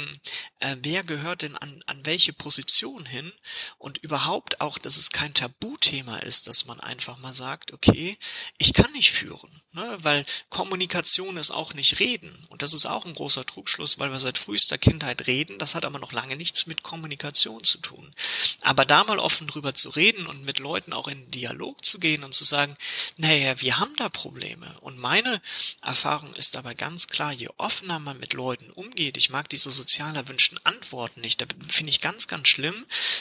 [0.61, 3.33] äh, wer gehört denn an, an welche Position hin
[3.79, 8.17] und überhaupt auch, dass es kein Tabuthema ist, dass man einfach mal sagt, okay,
[8.59, 9.99] ich kann nicht führen, ne?
[10.03, 12.33] weil Kommunikation ist auch nicht reden.
[12.51, 15.85] Und das ist auch ein großer Trugschluss, weil wir seit frühester Kindheit reden, das hat
[15.85, 18.13] aber noch lange nicht nichts mit Kommunikation zu tun.
[18.61, 22.23] Aber da mal offen drüber zu reden und mit Leuten auch in Dialog zu gehen
[22.23, 22.77] und zu sagen,
[23.17, 24.79] naja, wir haben da Probleme.
[24.81, 25.41] Und meine
[25.81, 30.15] Erfahrung ist dabei ganz klar, je offener man mit Leuten umgeht, ich mag diese sozial
[30.15, 32.75] erwünschten Antworten nicht, da finde ich ganz, ganz schlimm,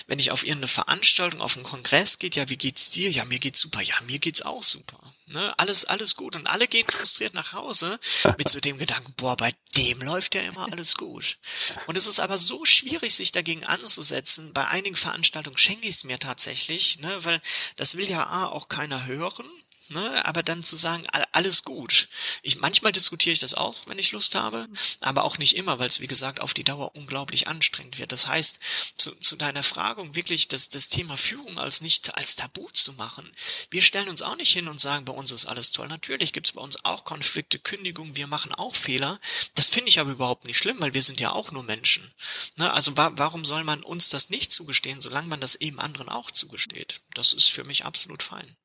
[0.07, 3.09] wenn ich auf irgendeine Veranstaltung, auf einen Kongress geht, ja, wie geht's dir?
[3.09, 3.81] Ja, mir geht's super.
[3.81, 4.99] Ja, mir geht's auch super.
[5.34, 6.36] Ne, alles, alles gut.
[6.36, 8.00] Und alle gehen frustriert nach Hause
[8.38, 11.39] mit so dem Gedanken, boah, bei dem läuft ja immer alles gut.
[11.88, 14.54] Und es ist aber so schwierig, sich dagegen anzusetzen.
[14.54, 17.41] Bei einigen Veranstaltungen schenke ich es mir tatsächlich, ne, weil
[17.78, 19.50] das will ja A auch keiner hören
[19.89, 20.26] ne?
[20.26, 22.08] aber dann zu sagen, alles gut.
[22.41, 24.67] Ich, manchmal diskutiere ich das auch, wenn ich Lust habe,
[25.00, 28.12] aber auch nicht immer, weil es, wie gesagt, auf die Dauer unglaublich anstrengend wird.
[28.12, 28.60] Das heißt,
[28.96, 33.30] zu, zu deiner Frage, wirklich das, das Thema Führung als nicht als Tabu zu machen.
[33.69, 35.88] Wir stellen uns auch nicht hin und sagen, bei uns ist alles toll.
[35.88, 39.19] Natürlich gibt es bei uns auch Konflikte, Kündigungen, wir machen auch Fehler.
[39.56, 42.12] Das finde ich aber überhaupt nicht schlimm, weil wir sind ja auch nur Menschen.
[42.56, 42.72] Ne?
[42.72, 46.32] Also wa warum soll man uns das nicht zugestehen, solange man das eben anderen auch
[46.32, 47.02] zugesteht?
[47.13, 48.56] Das ist für mich absolut fein.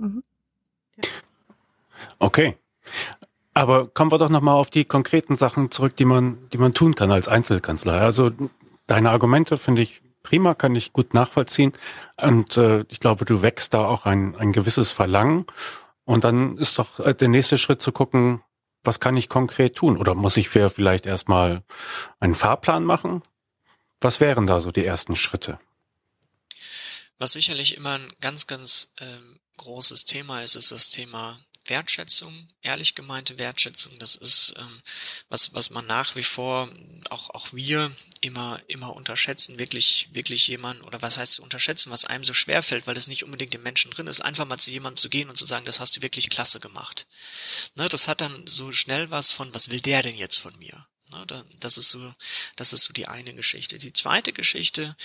[0.00, 0.24] Mhm.
[0.96, 1.08] Ja.
[2.18, 2.56] Okay.
[3.52, 6.94] Aber kommen wir doch nochmal auf die konkreten Sachen zurück, die man, die man tun
[6.94, 7.94] kann als Einzelkanzler.
[7.94, 8.30] Also
[8.86, 11.72] deine Argumente finde ich prima, kann ich gut nachvollziehen.
[12.16, 15.46] Und äh, ich glaube, du wächst da auch ein, ein gewisses Verlangen.
[16.04, 18.42] Und dann ist doch äh, der nächste Schritt zu gucken,
[18.82, 19.98] was kann ich konkret tun?
[19.98, 21.62] Oder muss ich vielleicht erstmal
[22.18, 23.22] einen Fahrplan machen?
[24.00, 25.58] Was wären da so die ersten Schritte?
[27.18, 32.94] Was sicherlich immer ein ganz, ganz ähm, großes Thema ist, ist das Thema Wertschätzung, ehrlich
[32.94, 33.98] gemeinte Wertschätzung.
[33.98, 34.82] Das ist ähm,
[35.28, 36.68] was, was man nach wie vor
[37.10, 37.92] auch auch wir
[38.22, 39.58] immer immer unterschätzen.
[39.58, 43.24] Wirklich wirklich jemand oder was heißt unterschätzen, was einem so schwer fällt, weil es nicht
[43.24, 45.78] unbedingt im Menschen drin ist, einfach mal zu jemandem zu gehen und zu sagen, das
[45.78, 47.06] hast du wirklich klasse gemacht.
[47.74, 50.86] Ne, das hat dann so schnell was von, was will der denn jetzt von mir?
[51.10, 52.14] Ne, das ist so,
[52.54, 53.78] das ist so die eine Geschichte.
[53.78, 54.96] Die zweite Geschichte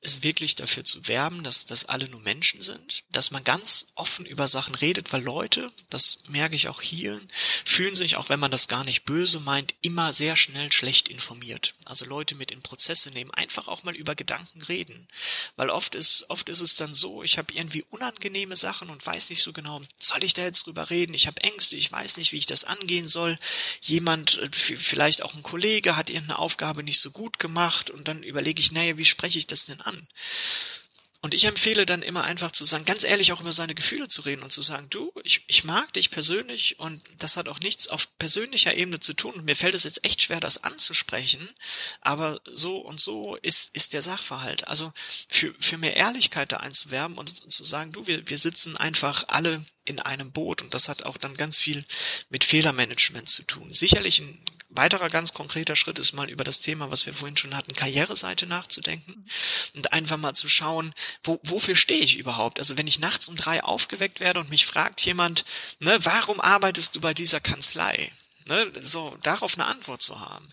[0.00, 4.24] ist wirklich dafür zu werben, dass, dass alle nur Menschen sind, dass man ganz offen
[4.24, 7.20] über Sachen redet, weil Leute, das merke ich auch hier,
[7.66, 11.74] fühlen sich, auch wenn man das gar nicht böse meint, immer sehr schnell schlecht informiert.
[11.84, 15.08] Also Leute mit in Prozesse nehmen, einfach auch mal über Gedanken reden.
[15.56, 19.30] Weil oft ist, oft ist es dann so, ich habe irgendwie unangenehme Sachen und weiß
[19.30, 21.14] nicht so genau, soll ich da jetzt drüber reden?
[21.14, 23.38] Ich habe Ängste, ich weiß nicht, wie ich das angehen soll.
[23.80, 28.22] Jemand, äh, vielleicht auch ein Kollege hat irgendeine Aufgabe nicht so gut gemacht und dann
[28.22, 30.06] überlege ich, naja, wie spreche ich das denn an?
[31.20, 34.22] Und ich empfehle dann immer einfach zu sagen, ganz ehrlich auch über seine Gefühle zu
[34.22, 37.88] reden und zu sagen, du, ich, ich mag dich persönlich und das hat auch nichts
[37.88, 39.34] auf persönlicher Ebene zu tun.
[39.34, 41.50] Und mir fällt es jetzt echt schwer, das anzusprechen,
[42.02, 44.68] aber so und so ist, ist der Sachverhalt.
[44.68, 44.92] Also
[45.28, 49.64] für, für mehr Ehrlichkeit da einzuwerben und zu sagen, du, wir, wir sitzen einfach alle
[49.88, 51.84] in einem Boot und das hat auch dann ganz viel
[52.28, 53.72] mit Fehlermanagement zu tun.
[53.72, 54.38] Sicherlich ein
[54.70, 58.46] weiterer ganz konkreter Schritt ist mal über das Thema, was wir vorhin schon hatten, Karriereseite
[58.46, 59.26] nachzudenken
[59.74, 60.92] und einfach mal zu schauen,
[61.24, 62.58] wo, wofür stehe ich überhaupt?
[62.58, 65.44] Also wenn ich nachts um drei aufgeweckt werde und mich fragt jemand,
[65.80, 68.12] ne, warum arbeitest du bei dieser Kanzlei?
[68.48, 70.48] Ne, so darauf eine Antwort zu haben.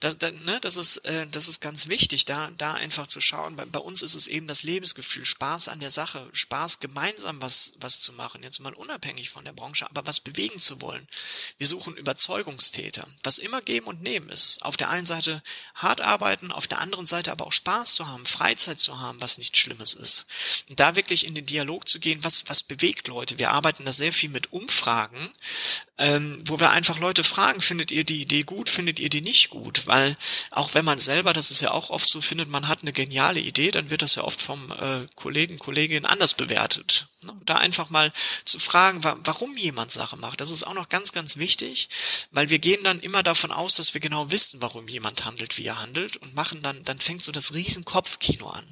[0.00, 3.56] Da, da, ne, das ist äh, das ist ganz wichtig, da da einfach zu schauen.
[3.56, 7.72] Bei, bei uns ist es eben das Lebensgefühl, Spaß an der Sache, Spaß gemeinsam was
[7.80, 8.42] was zu machen.
[8.42, 11.08] Jetzt mal unabhängig von der Branche, aber was bewegen zu wollen.
[11.56, 14.60] Wir suchen Überzeugungstäter, was immer geben und nehmen ist.
[14.60, 15.42] Auf der einen Seite
[15.74, 19.38] hart arbeiten, auf der anderen Seite aber auch Spaß zu haben, Freizeit zu haben, was
[19.38, 20.26] nichts Schlimmes ist.
[20.68, 23.38] Und da wirklich in den Dialog zu gehen, was was bewegt Leute.
[23.38, 25.32] Wir arbeiten da sehr viel mit Umfragen,
[25.96, 29.50] ähm, wo wir einfach Leute fragen, findet ihr die Idee gut, findet ihr die nicht
[29.50, 29.86] gut?
[29.86, 30.16] Weil
[30.50, 33.40] auch wenn man selber, das ist ja auch oft so, findet, man hat eine geniale
[33.40, 37.06] Idee, dann wird das ja oft vom äh, Kollegen, Kolleginnen anders bewertet.
[37.24, 37.32] Ne?
[37.44, 38.12] Da einfach mal
[38.44, 41.88] zu fragen, wa warum jemand Sache macht, das ist auch noch ganz, ganz wichtig,
[42.30, 45.66] weil wir gehen dann immer davon aus, dass wir genau wissen, warum jemand handelt, wie
[45.66, 48.64] er handelt und machen dann, dann fängt so das Riesenkopfkino an.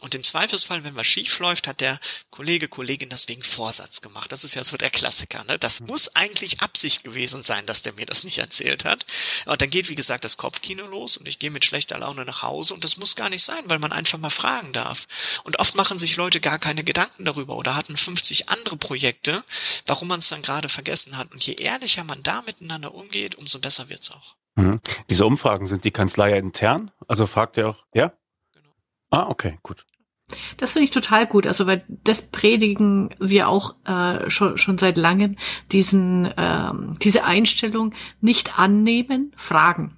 [0.00, 1.98] Und im Zweifelsfall, wenn was schief läuft, hat der
[2.30, 4.32] Kollege, Kollegin das wegen Vorsatz gemacht.
[4.32, 5.44] Das ist ja so der Klassiker.
[5.44, 5.58] Ne?
[5.58, 9.06] Das muss eigentlich Absicht gewesen sein, dass der mir das nicht erzählt hat.
[9.46, 12.42] Und dann geht, wie gesagt, das Kopfkino los und ich gehe mit schlechter Laune nach
[12.42, 15.06] Hause und das muss gar nicht sein, weil man einfach mal fragen darf.
[15.44, 19.42] Und oft machen sich Leute gar keine Gedanken darüber oder hatten 50 andere Projekte,
[19.86, 21.32] warum man es dann gerade vergessen hat.
[21.32, 24.36] Und je ehrlicher man da miteinander umgeht, umso besser wird's auch.
[24.56, 24.80] Mhm.
[25.08, 26.90] Diese Umfragen sind die Kanzlei intern?
[27.08, 28.12] Also fragt ihr auch, ja?
[28.52, 28.70] Genau.
[29.10, 29.86] Ah, okay, gut.
[30.56, 31.46] Das finde ich total gut.
[31.46, 35.36] Also weil das predigen wir auch äh, schon schon seit langem
[35.72, 39.96] diesen ähm, diese Einstellung nicht annehmen, fragen.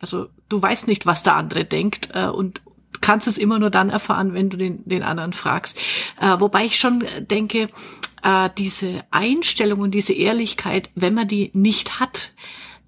[0.00, 2.60] Also du weißt nicht, was der andere denkt äh, und
[3.00, 5.78] kannst es immer nur dann erfahren, wenn du den den anderen fragst.
[6.20, 7.68] Äh, wobei ich schon denke,
[8.24, 12.32] äh, diese Einstellung und diese Ehrlichkeit, wenn man die nicht hat,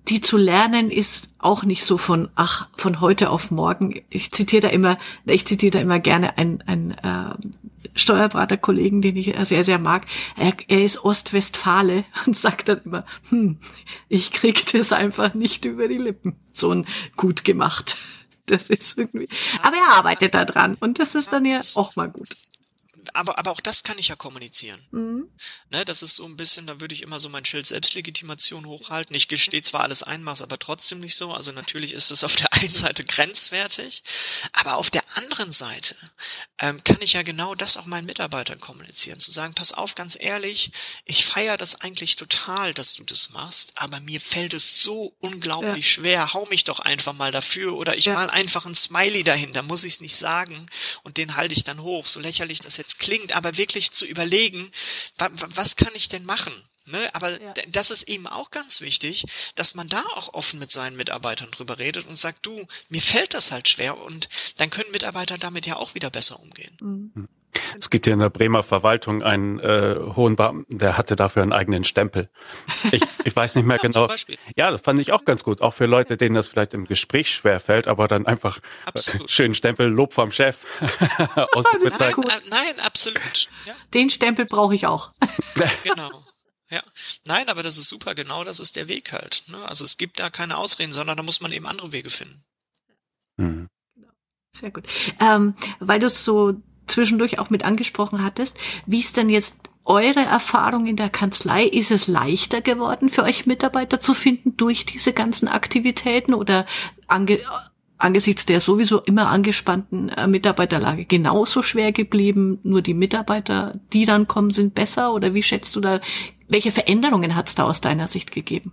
[0.09, 4.03] die zu lernen ist auch nicht so von ach von heute auf morgen.
[4.09, 7.35] Ich zitiere da immer, ich zitiere da immer gerne einen, einen äh,
[7.95, 10.07] Steuerberaterkollegen, den ich sehr sehr mag.
[10.37, 13.59] Er, er ist Ostwestfale und sagt dann immer, hm,
[14.09, 16.37] ich krieg das einfach nicht über die Lippen.
[16.53, 17.97] So ein gut gemacht.
[18.47, 19.29] Das ist irgendwie.
[19.63, 22.29] Aber er arbeitet da dran und das ist dann ja auch mal gut
[23.15, 24.81] aber, aber auch das kann ich ja kommunizieren.
[24.91, 25.29] Mhm.
[25.71, 29.15] Ne, das ist so ein bisschen, da würde ich immer so mein Schild Selbstlegitimation hochhalten.
[29.15, 31.33] Ich gestehe zwar alles einmaß, aber trotzdem nicht so.
[31.33, 34.03] Also natürlich ist es auf der einen Seite grenzwertig,
[34.53, 35.97] aber auf der anderen Seite
[36.59, 39.21] ähm, kann ich ja genau das auch meinen Mitarbeitern kommunizieren.
[39.21, 40.73] Zu sagen, pass auf, ganz ehrlich,
[41.05, 45.85] ich feiere das eigentlich total, dass du das machst, aber mir fällt es so unglaublich
[45.85, 45.91] ja.
[45.91, 46.33] schwer.
[46.33, 48.15] Hau mich doch einfach mal dafür oder ich ja.
[48.15, 50.67] mal einfach ein Smiley dahin, da muss ich es nicht sagen
[51.03, 52.07] und den halte ich dann hoch.
[52.07, 54.71] So lächerlich das jetzt klingt, aber wirklich zu überlegen,
[55.55, 56.53] was kann ich denn machen?
[56.89, 57.53] Ne, aber ja.
[57.67, 59.25] das ist eben auch ganz wichtig,
[59.57, 63.35] dass man da auch offen mit seinen Mitarbeitern drüber redet und sagt, du, mir fällt
[63.35, 64.29] das halt schwer und
[64.59, 66.77] dann können Mitarbeiter damit ja auch wieder besser umgehen.
[66.81, 67.29] Mhm.
[67.79, 71.53] Es gibt hier in der Bremer Verwaltung einen äh, hohen Beamten, der hatte dafür einen
[71.53, 72.29] eigenen Stempel.
[72.93, 74.09] Ich, ich weiß nicht mehr ja, genau.
[74.57, 75.61] Ja, das fand ich auch ganz gut.
[75.61, 79.31] Auch für Leute, denen das vielleicht im Gespräch schwer fällt, aber dann einfach absolut.
[79.31, 80.65] schönen Stempel Lob vom Chef
[81.53, 82.27] ausgezeichnet.
[82.27, 83.49] Nein, äh, nein, absolut.
[83.65, 83.75] Ja.
[83.95, 85.13] Den Stempel brauche ich auch.
[85.85, 86.11] genau.
[86.71, 86.83] Ja,
[87.27, 88.15] nein, aber das ist super.
[88.15, 89.45] Genau das ist der Weg halt.
[89.49, 89.65] Ne?
[89.69, 92.45] Also es gibt da keine Ausreden, sondern da muss man eben andere Wege finden.
[93.37, 93.69] Mhm.
[94.53, 94.85] Sehr gut.
[95.21, 96.55] Ähm, weil du es so
[96.87, 101.65] zwischendurch auch mit angesprochen hattest, wie ist denn jetzt eure Erfahrung in der Kanzlei?
[101.65, 106.67] Ist es leichter geworden für euch Mitarbeiter zu finden durch diese ganzen Aktivitäten oder
[107.07, 107.41] ange
[107.99, 112.59] angesichts der sowieso immer angespannten äh, Mitarbeiterlage genauso schwer geblieben?
[112.63, 115.15] Nur die Mitarbeiter, die dann kommen, sind besser?
[115.15, 116.01] Oder wie schätzt du da,
[116.49, 118.73] welche Veränderungen hat es da aus deiner Sicht gegeben?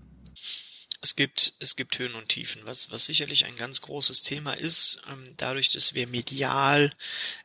[1.04, 5.02] Es gibt, es gibt Höhen und Tiefen, was, was sicherlich ein ganz großes Thema ist,
[5.12, 6.94] ähm, dadurch, dass wir medial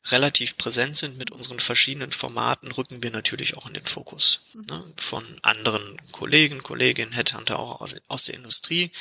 [0.07, 4.95] relativ präsent sind mit unseren verschiedenen Formaten, rücken wir natürlich auch in den Fokus ne,
[4.97, 8.93] von anderen Kollegen, Kolleginnen, Headhunter auch aus, aus der Industrie.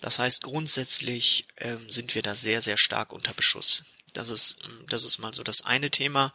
[0.00, 3.84] Das heißt, grundsätzlich ähm, sind wir da sehr, sehr stark unter Beschuss.
[4.12, 6.34] Das ist, ähm, das ist mal so das eine Thema,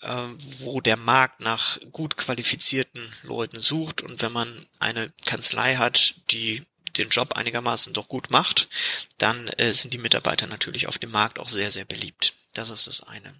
[0.00, 0.26] äh,
[0.58, 4.02] wo der Markt nach gut qualifizierten Leuten sucht.
[4.02, 4.48] Und wenn man
[4.80, 6.64] eine Kanzlei hat, die
[6.98, 8.68] den Job einigermaßen doch gut macht,
[9.18, 12.34] dann äh, sind die Mitarbeiter natürlich auf dem Markt auch sehr, sehr beliebt.
[12.54, 13.34] Das ist das eine.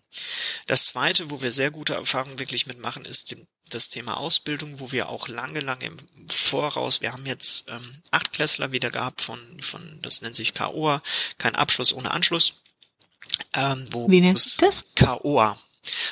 [0.66, 3.36] Das zweite, wo wir sehr gute Erfahrungen wirklich mitmachen, ist
[3.70, 5.96] das Thema Ausbildung, wo wir auch lange, lange im
[6.28, 11.00] Voraus, wir haben jetzt ähm, acht Klässler wieder gehabt von, von, das nennt sich KOA,
[11.38, 12.54] kein Abschluss ohne Anschluss.
[13.52, 14.84] Ähm, wo Wie nennt das?
[14.96, 15.58] KOA,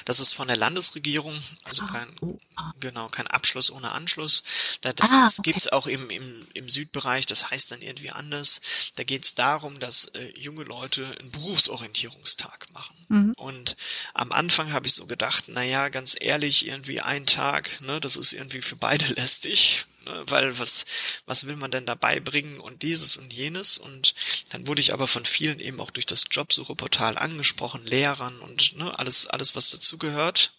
[0.05, 2.73] das ist von der Landesregierung, also ah, kein, oh, ah.
[2.81, 4.43] genau, kein Abschluss ohne Anschluss.
[4.81, 5.43] Das, das, ah, okay.
[5.43, 8.61] gibt's auch im, im, im Südbereich, das heißt dann irgendwie anders.
[8.97, 12.97] Da geht's darum, dass äh, junge Leute einen Berufsorientierungstag machen.
[13.09, 13.33] Mhm.
[13.37, 13.77] Und
[14.15, 18.17] am Anfang habe ich so gedacht, na ja, ganz ehrlich, irgendwie ein Tag, ne, das
[18.17, 20.25] ist irgendwie für beide lästig Ne?
[20.27, 20.85] Weil was,
[21.27, 23.79] was will man denn dabei bringen und dieses und jenes?
[23.79, 24.15] Und
[24.51, 28.99] dann wurde ich aber von vielen eben auch durch das Jobsucheportal angesprochen, Lehrern und ne,
[28.99, 30.53] alles, alles, was dazugehört.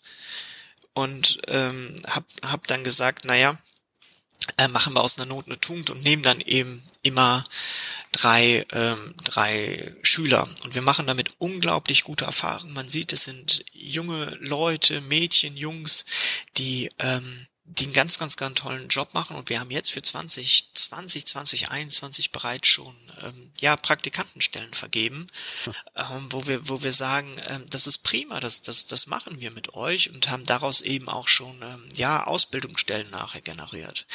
[0.93, 3.57] Und ähm, hab, hab dann gesagt, naja,
[4.57, 7.43] äh, machen wir aus einer Not eine Tugend und nehmen dann eben immer
[8.11, 10.47] drei, ähm, drei Schüler.
[10.63, 12.73] Und wir machen damit unglaublich gute Erfahrungen.
[12.73, 16.05] Man sieht, es sind junge Leute, Mädchen, Jungs,
[16.57, 20.01] die ähm, die einen ganz, ganz, ganz tollen Job machen und wir haben jetzt für
[20.01, 25.27] 2020, 2021 bereits schon ähm, ja Praktikantenstellen vergeben,
[25.95, 29.49] ähm, wo wir, wo wir sagen, ähm, das ist prima, das, das, das machen wir
[29.51, 34.05] mit euch und haben daraus eben auch schon ähm, ja Ausbildungsstellen nachher generiert.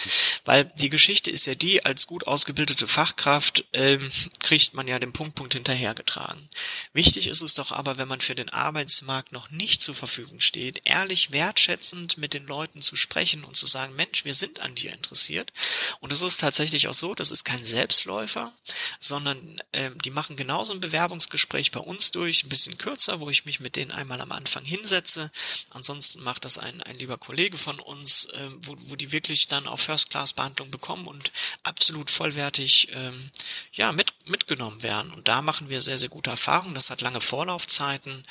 [0.44, 5.14] Weil die Geschichte ist ja die, als gut ausgebildete Fachkraft ähm, kriegt man ja den
[5.14, 6.48] Punkt, Punkt hinterhergetragen.
[6.92, 10.82] Wichtig ist es doch aber, wenn man für den Arbeitsmarkt noch nicht zur Verfügung steht,
[10.84, 14.74] ehrlich wertschätzend mit den Leuten zu sprechen sprechen und zu sagen, Mensch, wir sind an
[14.74, 15.52] dir interessiert.
[16.00, 18.52] Und es ist tatsächlich auch so, das ist kein Selbstläufer,
[19.00, 19.38] sondern
[19.72, 23.60] äh, die machen genauso ein Bewerbungsgespräch bei uns durch, ein bisschen kürzer, wo ich mich
[23.60, 25.30] mit denen einmal am Anfang hinsetze.
[25.70, 29.66] Ansonsten macht das ein, ein lieber Kollege von uns, äh, wo, wo die wirklich dann
[29.66, 33.30] auch First-Class-Behandlung bekommen und absolut vollwertig ähm,
[33.72, 35.12] ja, mit, mitgenommen werden.
[35.12, 36.74] Und da machen wir sehr, sehr gute Erfahrungen.
[36.74, 38.24] Das hat lange Vorlaufzeiten.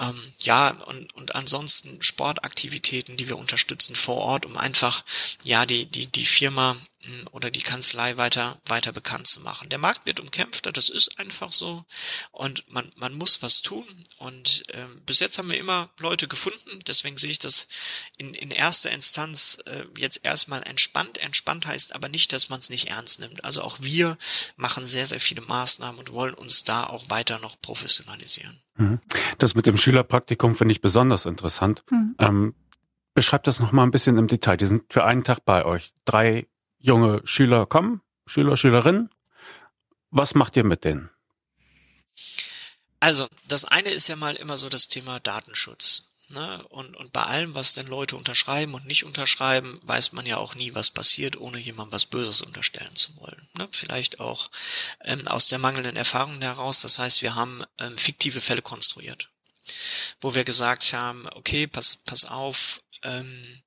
[0.00, 5.04] Ähm, ja, und, und ansonsten Sportaktivitäten, die wir unterstützen vor Ort, um einfach,
[5.44, 6.76] ja, die, die, die Firma
[7.32, 9.70] oder die Kanzlei weiter, weiter bekannt zu machen.
[9.70, 11.84] Der Markt wird umkämpfter, das ist einfach so.
[12.30, 13.84] Und man, man muss was tun.
[14.18, 16.78] Und äh, bis jetzt haben wir immer Leute gefunden.
[16.86, 17.68] Deswegen sehe ich das
[18.18, 21.18] in, in erster Instanz äh, jetzt erstmal entspannt.
[21.18, 23.44] Entspannt heißt aber nicht, dass man es nicht ernst nimmt.
[23.44, 24.18] Also auch wir
[24.56, 28.60] machen sehr, sehr viele Maßnahmen und wollen uns da auch weiter noch professionalisieren.
[28.76, 29.00] Mhm.
[29.38, 31.82] Das mit dem Schülerpraktikum finde ich besonders interessant.
[31.90, 32.14] Mhm.
[32.18, 32.54] Ähm,
[33.14, 34.58] beschreibt das noch mal ein bisschen im Detail.
[34.58, 35.92] Die sind für einen Tag bei euch.
[36.04, 36.46] Drei
[36.80, 39.10] junge Schüler kommen, Schüler, Schülerinnen.
[40.10, 41.10] Was macht ihr mit denen?
[42.98, 46.10] Also, das eine ist ja mal immer so das Thema Datenschutz.
[46.30, 46.64] Ne?
[46.68, 50.54] Und, und bei allem, was denn Leute unterschreiben und nicht unterschreiben, weiß man ja auch
[50.54, 53.48] nie, was passiert, ohne jemandem was Böses unterstellen zu wollen.
[53.58, 53.68] Ne?
[53.72, 54.50] Vielleicht auch
[55.04, 56.82] ähm, aus der mangelnden Erfahrung heraus.
[56.82, 59.28] Das heißt, wir haben ähm, fiktive Fälle konstruiert,
[60.20, 63.62] wo wir gesagt haben, okay, pass, pass auf, ähm,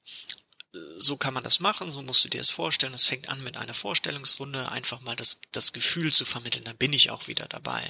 [0.95, 2.93] so kann man das machen, so musst du dir das vorstellen.
[2.93, 6.93] Es fängt an mit einer Vorstellungsrunde, einfach mal das, das Gefühl zu vermitteln, dann bin
[6.93, 7.83] ich auch wieder dabei.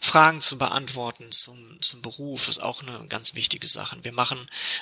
[0.00, 3.96] Fragen zu beantworten zum, zum Beruf ist auch eine ganz wichtige Sache.
[4.02, 4.38] Wir machen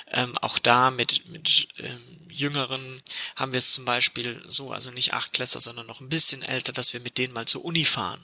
[0.07, 3.01] ähm, auch da mit, mit ähm, Jüngeren,
[3.35, 6.73] haben wir es zum Beispiel so, also nicht acht Klässler, sondern noch ein bisschen älter,
[6.73, 8.21] dass wir mit denen mal zur Uni fahren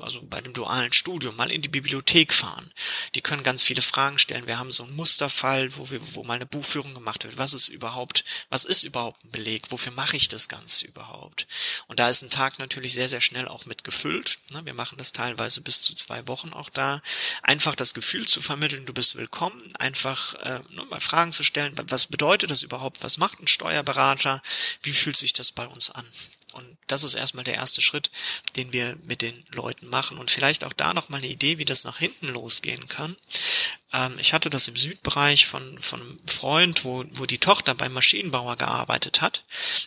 [0.00, 2.68] also bei dem dualen Studium, mal in die Bibliothek fahren.
[3.14, 4.46] Die können ganz viele Fragen stellen.
[4.46, 7.38] Wir haben so einen Musterfall, wo wir, wo mal eine Buchführung gemacht wird.
[7.38, 9.70] Was ist überhaupt, was ist überhaupt ein Beleg?
[9.70, 11.46] Wofür mache ich das Ganze überhaupt?
[11.86, 14.38] Und da ist ein Tag natürlich sehr, sehr schnell auch mit gefüllt.
[14.50, 17.00] Ne, wir machen das teilweise bis zu zwei Wochen auch da.
[17.42, 21.74] Einfach das Gefühl zu vermitteln, du bist willkommen, einfach äh, nur mal Fragen zu stellen,
[21.88, 23.02] was bedeutet das überhaupt?
[23.02, 24.42] Was macht ein Steuerberater?
[24.82, 26.06] Wie fühlt sich das bei uns an?
[26.58, 28.10] Und das ist erstmal der erste Schritt,
[28.56, 30.18] den wir mit den Leuten machen.
[30.18, 33.16] Und vielleicht auch da nochmal eine Idee, wie das nach hinten losgehen kann.
[33.92, 37.92] Ähm, ich hatte das im Südbereich von, von einem Freund, wo, wo die Tochter beim
[37.92, 39.44] Maschinenbauer gearbeitet hat.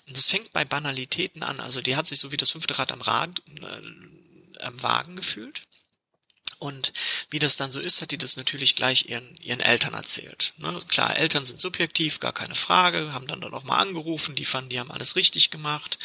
[0.07, 1.59] Und das fängt bei Banalitäten an.
[1.59, 5.63] Also die hat sich so wie das fünfte Rad am Rad, äh, am Wagen gefühlt
[6.61, 6.93] und
[7.31, 10.53] wie das dann so ist, hat die das natürlich gleich ihren, ihren Eltern erzählt.
[10.57, 10.77] Ne?
[10.89, 14.69] Klar, Eltern sind subjektiv, gar keine Frage, haben dann dann auch mal angerufen, die fanden,
[14.69, 15.97] die haben alles richtig gemacht.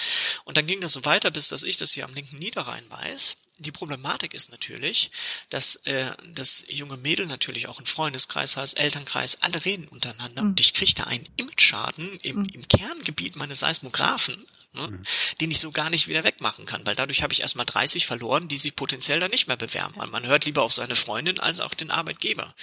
[0.45, 3.37] Und dann ging das so weiter, bis dass ich das hier am linken Niederrhein weiß.
[3.59, 5.11] Die Problematik ist natürlich,
[5.51, 10.42] dass äh, das junge Mädel natürlich auch einen Freundeskreis hat, Elternkreis, alle reden untereinander.
[10.42, 10.51] Mhm.
[10.51, 12.49] Und ich kriege da einen Image-Schaden im, mhm.
[12.55, 15.02] im Kerngebiet meines Seismographen ne, mhm.
[15.40, 18.48] den ich so gar nicht wieder wegmachen kann, weil dadurch habe ich erstmal 30 verloren,
[18.48, 19.94] die sich potenziell dann nicht mehr bewerben.
[19.96, 22.54] Man, man hört lieber auf seine Freundin als auch den Arbeitgeber,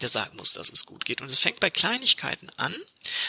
[0.00, 1.20] der sagen muss, dass es gut geht.
[1.20, 2.74] Und es fängt bei Kleinigkeiten an.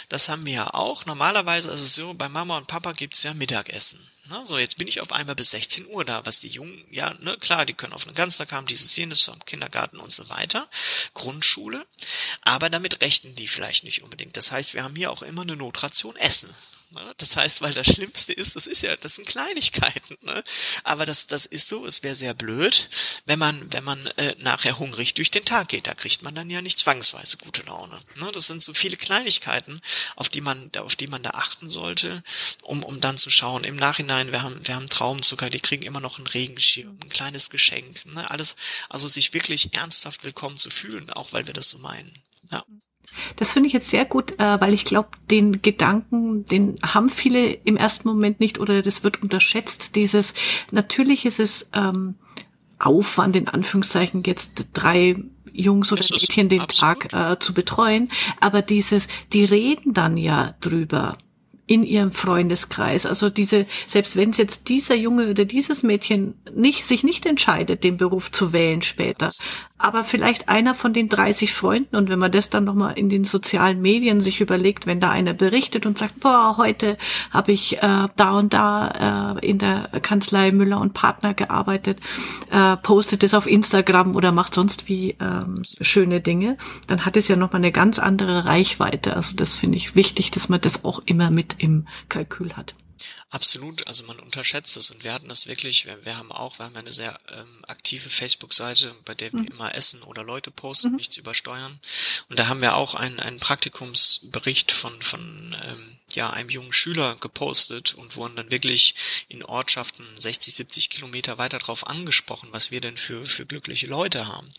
[0.10, 1.06] Das haben wir ja auch.
[1.06, 4.00] Normalerweise ist es so, bei Mama und Papa gibt's ja Mittagessen.
[4.30, 7.14] Na, so, jetzt bin ich auf einmal bis 16 Uhr da, was die Jungen, ja,
[7.20, 10.68] ne, klar, die können auf einen Ganztag haben, dieses, jenes, am Kindergarten und so weiter,
[11.14, 11.86] Grundschule,
[12.42, 14.36] aber damit rechnen die vielleicht nicht unbedingt.
[14.36, 16.54] Das heißt, wir haben hier auch immer eine Notration Essen.
[16.92, 17.14] Ne?
[17.18, 20.18] Das heißt, weil das Schlimmste ist, das ist ja, das sind Kleinigkeiten.
[20.22, 20.44] Ne?
[20.84, 22.90] Aber das, das ist so, es wäre sehr blöd,
[23.26, 25.88] wenn man, wenn man äh, nachher hungrig durch den Tag geht.
[25.88, 28.00] Da kriegt man dann ja nicht zwangsweise gute Laune.
[28.16, 28.32] Ne?
[28.34, 29.82] Das sind so viele Kleinigkeiten,
[30.16, 32.24] auf die man, auf die man da achten sollte,
[32.64, 33.64] um, um dann zu schauen.
[33.64, 37.50] Im Nachhinein, wir haben, wir haben Traumzucker, die kriegen immer noch einen Regenschirm, ein kleines
[37.50, 38.06] Geschenk.
[38.06, 38.30] Ne?
[38.30, 38.56] Alles,
[38.90, 42.12] also sich wirklich ernsthaft willkommen zu fühlen, auch weil wir das so meinen.
[42.52, 42.64] Ja.
[43.36, 47.52] Das finde ich jetzt sehr gut, äh, weil ich glaube, den Gedanken, den haben viele
[47.52, 49.96] im ersten Moment nicht oder das wird unterschätzt.
[49.96, 50.34] Dieses,
[50.72, 52.16] natürlich ist es ähm,
[52.80, 55.16] Aufwand in Anführungszeichen jetzt drei
[55.52, 57.12] Jungs oder Mädchen den absolut.
[57.12, 58.10] Tag äh, zu betreuen,
[58.40, 61.18] aber dieses, die reden dann ja drüber
[61.68, 63.06] in ihrem Freundeskreis.
[63.06, 67.84] Also diese, selbst wenn es jetzt dieser Junge oder dieses Mädchen nicht, sich nicht entscheidet,
[67.84, 69.32] den Beruf zu wählen später,
[69.78, 73.26] aber vielleicht einer von den 30 Freunden und wenn man das dann nochmal in den
[73.26, 76.98] sozialen Medien sich überlegt, wenn da einer berichtet und sagt, boah, heute
[77.32, 82.00] habe ich äh, da und da äh, in der Kanzlei Müller und Partner gearbeitet,
[82.50, 86.58] äh, postet es auf Instagram oder macht sonst wie ähm, schöne Dinge,
[86.88, 89.16] dann hat es ja nochmal eine ganz andere Reichweite.
[89.16, 92.76] Also das finde ich wichtig, dass man das auch immer mit im Kalkül hat.
[93.30, 96.66] Absolut, also man unterschätzt es und wir hatten das wirklich, wir, wir haben auch, wir
[96.66, 99.48] haben eine sehr ähm, aktive Facebook-Seite, bei der wir mhm.
[99.48, 100.96] immer essen oder Leute posten, mhm.
[100.96, 101.78] nichts übersteuern.
[102.30, 105.20] Und da haben wir auch einen, einen Praktikumsbericht von, von
[105.68, 108.96] ähm, ja, einem jungen Schüler gepostet und wurden dann wirklich
[109.28, 114.28] in Ortschaften 60, 70 Kilometer weiter drauf angesprochen, was wir denn für, für glückliche Leute
[114.28, 114.50] haben.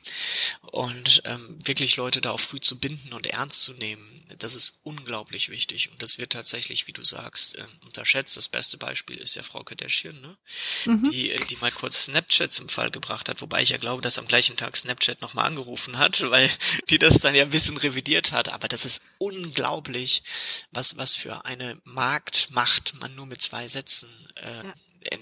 [0.60, 4.80] Und ähm, wirklich Leute da auch früh zu binden und ernst zu nehmen, das ist
[4.82, 5.90] unglaublich wichtig.
[5.90, 8.36] Und das wird tatsächlich, wie du sagst, äh, unterschätzt.
[8.36, 10.36] Das beste Beispiel ist ja Frau Kardashian, ne?
[10.86, 11.10] Mhm.
[11.12, 14.18] die, äh, die mal kurz Snapchat zum Fall gebracht hat, wobei ich ja glaube, dass
[14.18, 16.50] am gleichen Tag Snapchat nochmal angerufen hat, weil
[16.90, 18.48] die das dann ja ein bisschen revidiert hat.
[18.48, 20.24] Aber das ist unglaublich,
[20.72, 24.08] was, was für eine Marktmacht man nur mit zwei Sätzen
[24.42, 24.74] äh, ja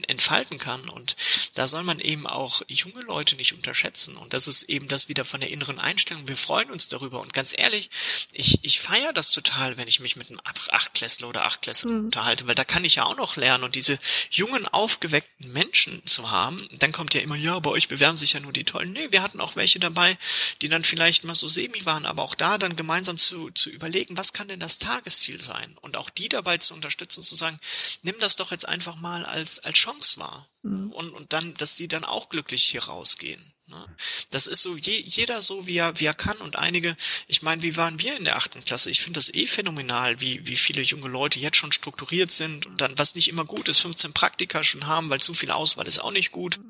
[0.09, 0.89] entfalten kann.
[0.89, 1.17] Und
[1.55, 4.17] da soll man eben auch junge Leute nicht unterschätzen.
[4.17, 6.29] Und das ist eben das wieder von der inneren Einstellung.
[6.29, 7.21] Wir freuen uns darüber.
[7.21, 7.91] Und ganz ehrlich,
[8.33, 12.05] ich, ich feiere das total, wenn ich mich mit einem Achtklässler oder Achtklässler mhm.
[12.07, 13.65] unterhalte, weil da kann ich ja auch noch lernen.
[13.65, 13.99] Und diese
[14.31, 18.41] jungen, aufgeweckten Menschen zu haben, dann kommt ja immer, ja, bei euch bewerben sich ja
[18.41, 18.93] nur die Tollen.
[18.93, 20.17] Nee, wir hatten auch welche dabei,
[20.63, 24.17] die dann vielleicht mal so semi waren, aber auch da dann gemeinsam zu, zu überlegen,
[24.17, 25.77] was kann denn das Tagesziel sein?
[25.81, 27.59] Und auch die dabei zu unterstützen, zu sagen,
[28.03, 30.49] nimm das doch jetzt einfach mal als, als Chance war.
[30.63, 30.91] Mhm.
[30.93, 33.43] Und, und dann, dass sie dann auch glücklich hier rausgehen.
[33.69, 33.87] Ne?
[34.31, 36.37] Das ist so, je, jeder so, wie er, wie er kann.
[36.39, 36.97] Und einige,
[37.27, 38.91] ich meine, wie waren wir in der achten Klasse?
[38.91, 42.81] Ich finde das eh phänomenal, wie, wie viele junge Leute jetzt schon strukturiert sind und
[42.81, 45.99] dann, was nicht immer gut ist, 15 Praktika schon haben, weil zu viel Auswahl ist
[45.99, 46.61] auch nicht gut.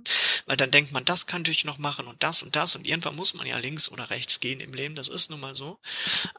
[0.47, 3.17] Weil dann denkt man, das kann ich noch machen und das und das und irgendwann
[3.17, 5.79] muss man ja links oder rechts gehen im Leben, das ist nun mal so.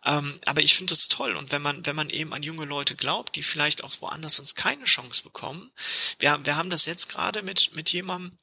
[0.05, 2.95] Ähm, aber ich finde das toll und wenn man, wenn man eben an junge Leute
[2.95, 5.71] glaubt, die vielleicht auch woanders sonst keine Chance bekommen.
[6.19, 8.37] Wir, wir haben das jetzt gerade mit, mit jemandem,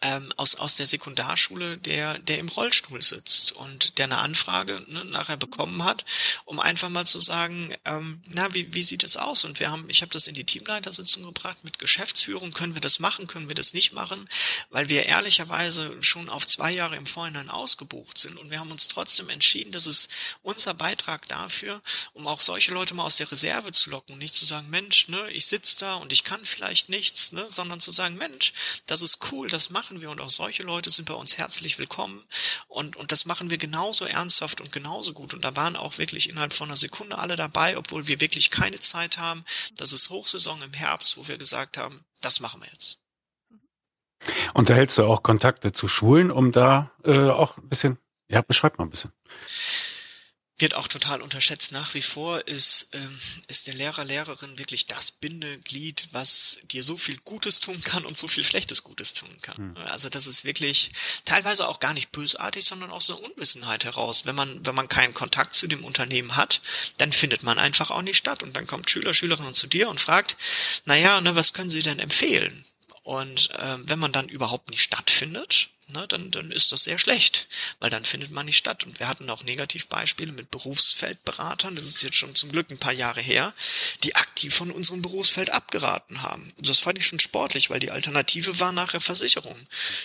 [0.00, 5.04] ähm, aus, aus der Sekundarschule, der, der im Rollstuhl sitzt und der eine Anfrage ne,
[5.06, 6.04] nachher bekommen hat,
[6.44, 9.44] um einfach mal zu sagen, ähm, na, wie, wie sieht es aus?
[9.44, 13.00] Und wir haben, ich habe das in die Teamleitersitzung gebracht mit Geschäftsführung, können wir das
[13.00, 14.28] machen, können wir das nicht machen,
[14.70, 18.38] weil wir ehrlicherweise schon auf zwei Jahre im Vorhinein ausgebucht sind.
[18.38, 20.08] Und wir haben uns trotzdem entschieden, dass es
[20.42, 21.82] unser Beitrag dafür,
[22.12, 24.18] um auch solche Leute mal aus der Reserve zu locken.
[24.18, 27.80] Nicht zu sagen, Mensch, ne, ich sitze da und ich kann vielleicht nichts, ne, sondern
[27.80, 28.52] zu sagen, Mensch,
[28.86, 31.78] das ist cool, das machen machen wir und auch solche Leute sind bei uns herzlich
[31.78, 32.22] willkommen
[32.66, 36.28] und, und das machen wir genauso ernsthaft und genauso gut und da waren auch wirklich
[36.28, 39.46] innerhalb von einer Sekunde alle dabei, obwohl wir wirklich keine Zeit haben.
[39.78, 42.98] Das ist Hochsaison im Herbst, wo wir gesagt haben, das machen wir jetzt.
[44.52, 47.96] Unterhältst du auch Kontakte zu Schulen, um da äh, auch ein bisschen,
[48.28, 49.12] ja, beschreib mal ein bisschen
[50.58, 51.72] wird auch total unterschätzt.
[51.72, 56.96] Nach wie vor ist, ähm, ist der Lehrer, Lehrerin wirklich das Bindeglied, was dir so
[56.96, 59.56] viel Gutes tun kann und so viel Schlechtes Gutes tun kann.
[59.56, 59.76] Hm.
[59.86, 60.90] Also das ist wirklich
[61.24, 64.26] teilweise auch gar nicht bösartig, sondern aus einer Unwissenheit heraus.
[64.26, 66.60] Wenn man, wenn man keinen Kontakt zu dem Unternehmen hat,
[66.98, 68.42] dann findet man einfach auch nicht statt.
[68.42, 70.36] Und dann kommt Schüler, Schülerinnen zu dir und fragt,
[70.84, 72.64] naja, ne, was können Sie denn empfehlen?
[73.04, 77.48] Und äh, wenn man dann überhaupt nicht stattfindet, ne, dann, dann ist das sehr schlecht,
[77.80, 78.84] weil dann findet man nicht statt.
[78.84, 82.92] Und wir hatten auch Negativbeispiele mit Berufsfeldberatern, das ist jetzt schon zum Glück ein paar
[82.92, 83.52] Jahre her,
[84.02, 86.52] die aktiv von unserem Berufsfeld abgeraten haben.
[86.58, 89.56] Das fand ich schon sportlich, weil die Alternative war nachher Versicherung.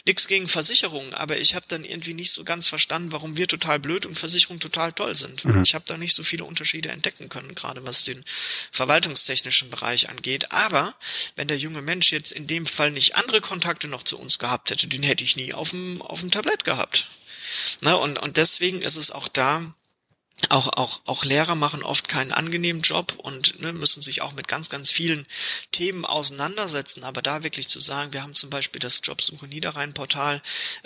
[0.05, 3.79] Nichts gegen Versicherung, aber ich habe dann irgendwie nicht so ganz verstanden, warum wir total
[3.79, 5.45] blöd und Versicherungen total toll sind.
[5.45, 5.63] Mhm.
[5.63, 8.23] Ich habe da nicht so viele Unterschiede entdecken können, gerade was den
[8.71, 10.51] verwaltungstechnischen Bereich angeht.
[10.51, 10.95] Aber
[11.35, 14.69] wenn der junge Mensch jetzt in dem Fall nicht andere Kontakte noch zu uns gehabt
[14.69, 17.07] hätte, den hätte ich nie auf dem, auf dem Tablett gehabt.
[17.81, 19.73] Na, und, und deswegen ist es auch da
[20.51, 24.47] auch, auch, auch Lehrer machen oft keinen angenehmen Job und ne, müssen sich auch mit
[24.47, 25.25] ganz, ganz vielen
[25.71, 27.03] Themen auseinandersetzen.
[27.03, 30.41] Aber da wirklich zu sagen, wir haben zum Beispiel das Jobsuche Niederrhein-Portal,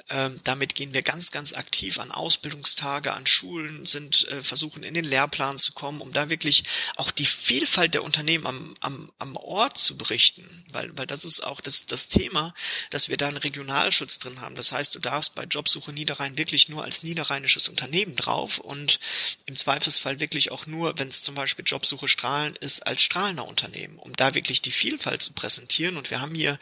[0.10, 4.94] äh, damit gehen wir ganz, ganz aktiv an Ausbildungstage, an Schulen, sind äh, versuchen in
[4.94, 6.64] den Lehrplan zu kommen, um da wirklich
[6.96, 10.46] auch die Vielfalt der Unternehmen am, am, am Ort zu berichten.
[10.72, 12.54] Weil, weil das ist auch das, das Thema,
[12.90, 14.56] dass wir da einen Regionalschutz drin haben.
[14.56, 19.00] Das heißt, du darfst bei Jobsuche Niederrhein wirklich nur als niederrheinisches Unternehmen drauf und
[19.48, 23.98] im Zweifelsfall wirklich auch nur, wenn es zum Beispiel Jobsuche Strahlen ist, als strahlender Unternehmen,
[23.98, 25.96] um da wirklich die Vielfalt zu präsentieren.
[25.96, 26.60] Und wir haben hier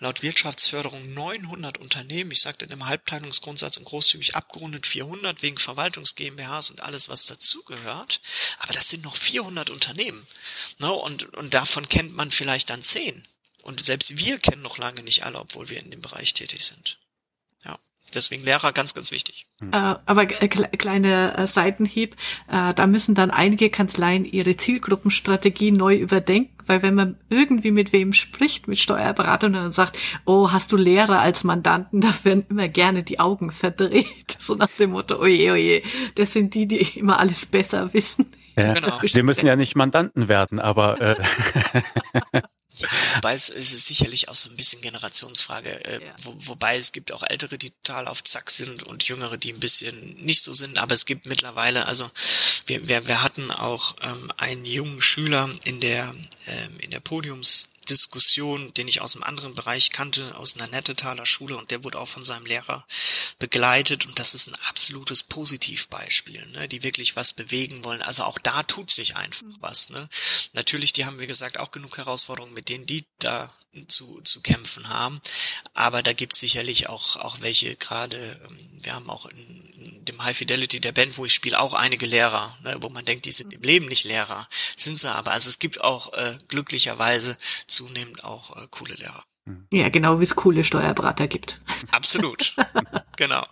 [0.00, 2.32] laut Wirtschaftsförderung 900 Unternehmen.
[2.32, 8.20] Ich sagte im Halbteilungsgrundsatz und großzügig abgerundet 400 wegen Verwaltungs GmbHs und alles, was dazugehört.
[8.58, 10.26] Aber das sind noch 400 Unternehmen.
[10.78, 10.92] Ne?
[10.92, 13.24] Und, und davon kennt man vielleicht dann 10.
[13.62, 16.98] Und selbst wir kennen noch lange nicht alle, obwohl wir in dem Bereich tätig sind.
[18.16, 19.46] Deswegen Lehrer ganz, ganz wichtig.
[19.60, 22.16] Äh, aber äh, kleine äh, Seitenhieb,
[22.50, 27.92] äh, da müssen dann einige Kanzleien ihre Zielgruppenstrategie neu überdenken, weil wenn man irgendwie mit
[27.92, 32.46] wem spricht, mit Steuerberatern und dann sagt, oh, hast du Lehrer als Mandanten, da werden
[32.48, 34.06] immer gerne die Augen verdreht.
[34.38, 35.82] So nach dem Motto, oje, oje,
[36.14, 38.26] das sind die, die immer alles besser wissen.
[38.56, 39.00] Ja, genau.
[39.02, 41.16] Sie müssen ja nicht Mandanten werden, aber äh,
[43.14, 46.12] Wobei es, es ist sicherlich auch so ein bisschen Generationsfrage, äh, ja.
[46.22, 49.60] wo, wobei es gibt auch Ältere, die total auf Zack sind und Jüngere, die ein
[49.60, 52.10] bisschen nicht so sind, aber es gibt mittlerweile, also
[52.66, 56.14] wir, wir, wir hatten auch ähm, einen jungen Schüler in der,
[56.46, 61.26] ähm, in der Podiums Diskussion, den ich aus einem anderen Bereich kannte, aus einer Nettetaler
[61.26, 62.86] Schule und der wurde auch von seinem Lehrer
[63.38, 68.02] begleitet und das ist ein absolutes Positivbeispiel, ne, die wirklich was bewegen wollen.
[68.02, 69.56] Also auch da tut sich einfach mhm.
[69.60, 69.90] was.
[69.90, 70.08] Ne.
[70.52, 73.52] Natürlich, die haben, wie gesagt, auch genug Herausforderungen, mit denen die da
[73.88, 75.20] zu, zu kämpfen haben,
[75.74, 78.18] aber da gibt es sicherlich auch, auch welche gerade,
[78.48, 79.38] ähm, wir haben auch in,
[79.78, 83.04] in dem High Fidelity der Band, wo ich spiele, auch einige Lehrer, ne, wo man
[83.04, 85.32] denkt, die sind im Leben nicht Lehrer, sind sie aber.
[85.32, 89.24] Also es gibt auch äh, glücklicherweise zunehmend auch äh, coole Lehrer.
[89.70, 91.60] Ja, genau wie es coole Steuerberater gibt.
[91.92, 92.56] Absolut.
[93.16, 93.46] genau.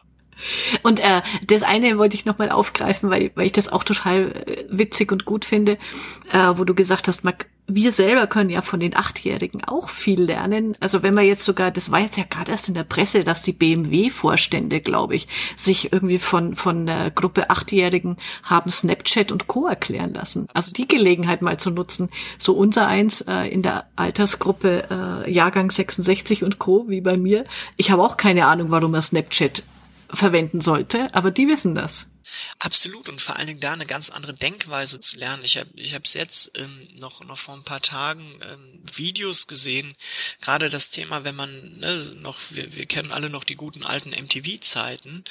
[0.82, 4.64] Und äh, das eine wollte ich nochmal aufgreifen, weil, weil ich das auch total äh,
[4.68, 5.78] witzig und gut finde,
[6.32, 7.34] äh, wo du gesagt hast, man,
[7.66, 10.76] wir selber können ja von den Achtjährigen auch viel lernen.
[10.80, 13.42] Also wenn man jetzt sogar, das war jetzt ja gerade erst in der Presse, dass
[13.42, 19.66] die BMW-Vorstände, glaube ich, sich irgendwie von, von der Gruppe Achtjährigen haben Snapchat und Co.
[19.66, 20.46] erklären lassen.
[20.52, 22.10] Also die Gelegenheit mal zu nutzen.
[22.38, 26.84] So unser eins äh, in der Altersgruppe äh, Jahrgang 66 und Co.
[26.88, 27.44] wie bei mir.
[27.78, 29.62] Ich habe auch keine Ahnung, warum er Snapchat
[30.10, 32.10] verwenden sollte, aber die wissen das.
[32.58, 35.44] Absolut und vor allen Dingen da eine ganz andere Denkweise zu lernen.
[35.44, 39.94] Ich habe ich habe jetzt ähm, noch noch vor ein paar Tagen ähm, Videos gesehen.
[40.40, 44.10] Gerade das Thema, wenn man ne, noch wir, wir kennen alle noch die guten alten
[44.10, 45.24] MTV-Zeiten,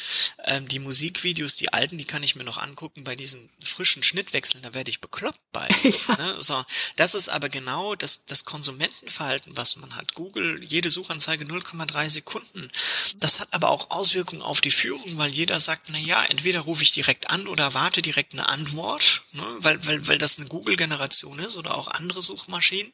[0.45, 3.03] ähm, die Musikvideos, die alten, die kann ich mir noch angucken.
[3.03, 5.67] Bei diesen frischen Schnittwechseln, da werde ich bekloppt bei.
[6.07, 6.15] ja.
[6.17, 6.35] ne?
[6.39, 6.63] So,
[6.95, 10.13] das ist aber genau das das Konsumentenverhalten, was man hat.
[10.13, 12.69] Google jede Suchanzeige 0,3 Sekunden.
[13.15, 16.82] Das hat aber auch Auswirkungen auf die Führung, weil jeder sagt, na ja, entweder rufe
[16.83, 21.39] ich direkt an oder warte direkt eine Antwort, ne, weil, weil, weil das eine Google-Generation
[21.39, 22.93] ist oder auch andere Suchmaschinen.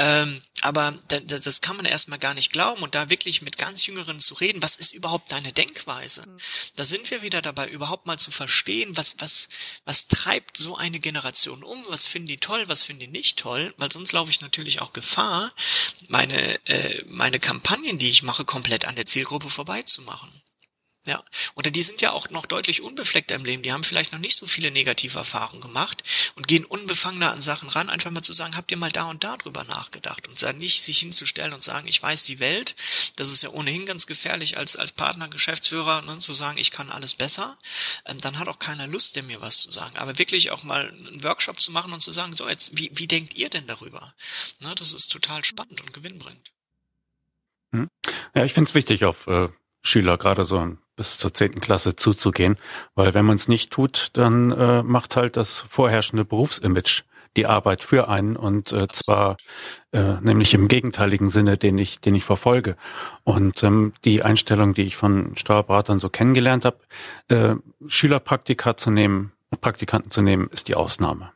[0.00, 3.84] Ähm, aber das, das kann man erstmal gar nicht glauben und da wirklich mit ganz
[3.86, 6.22] Jüngeren zu reden, was ist überhaupt deine Denkweise?
[6.22, 6.38] Mhm.
[6.76, 9.48] Da sind wir wieder dabei, überhaupt mal zu verstehen, was, was,
[9.84, 13.74] was treibt so eine Generation um, was finden die toll, was finden die nicht toll,
[13.76, 15.52] weil sonst laufe ich natürlich auch Gefahr,
[16.06, 20.30] meine, äh, meine Kampagnen, die ich mache, komplett an der Zielgruppe vorbeizumachen.
[21.08, 23.62] Ja, oder die sind ja auch noch deutlich unbefleckter im Leben.
[23.62, 26.04] Die haben vielleicht noch nicht so viele negative Erfahrungen gemacht
[26.34, 29.24] und gehen unbefangener an Sachen ran, einfach mal zu sagen, habt ihr mal da und
[29.24, 32.76] da drüber nachgedacht und nicht sich hinzustellen und sagen, ich weiß die Welt.
[33.16, 36.90] Das ist ja ohnehin ganz gefährlich als als Partner, Geschäftsführer, ne, zu sagen, ich kann
[36.90, 37.56] alles besser.
[38.04, 39.96] Ähm, dann hat auch keiner Lust, der mir was zu sagen.
[39.96, 43.06] Aber wirklich auch mal einen Workshop zu machen und zu sagen, so jetzt, wie wie
[43.06, 44.12] denkt ihr denn darüber?
[44.60, 46.52] Ne, das ist total spannend und gewinnbringend.
[47.72, 47.88] Hm.
[48.34, 49.48] Ja, ich finde es wichtig, auf äh,
[49.82, 52.56] Schüler gerade so bis zur zehnten Klasse zuzugehen,
[52.94, 57.04] weil wenn man es nicht tut, dann äh, macht halt das vorherrschende Berufsimage
[57.36, 59.36] die Arbeit für einen und äh, zwar
[59.92, 62.76] äh, nämlich im gegenteiligen Sinne, den ich, den ich verfolge.
[63.22, 66.78] Und ähm, die Einstellung, die ich von Steuerberatern so kennengelernt habe,
[67.28, 67.54] äh,
[67.86, 71.30] Schülerpraktika zu nehmen, Praktikanten zu nehmen, ist die Ausnahme.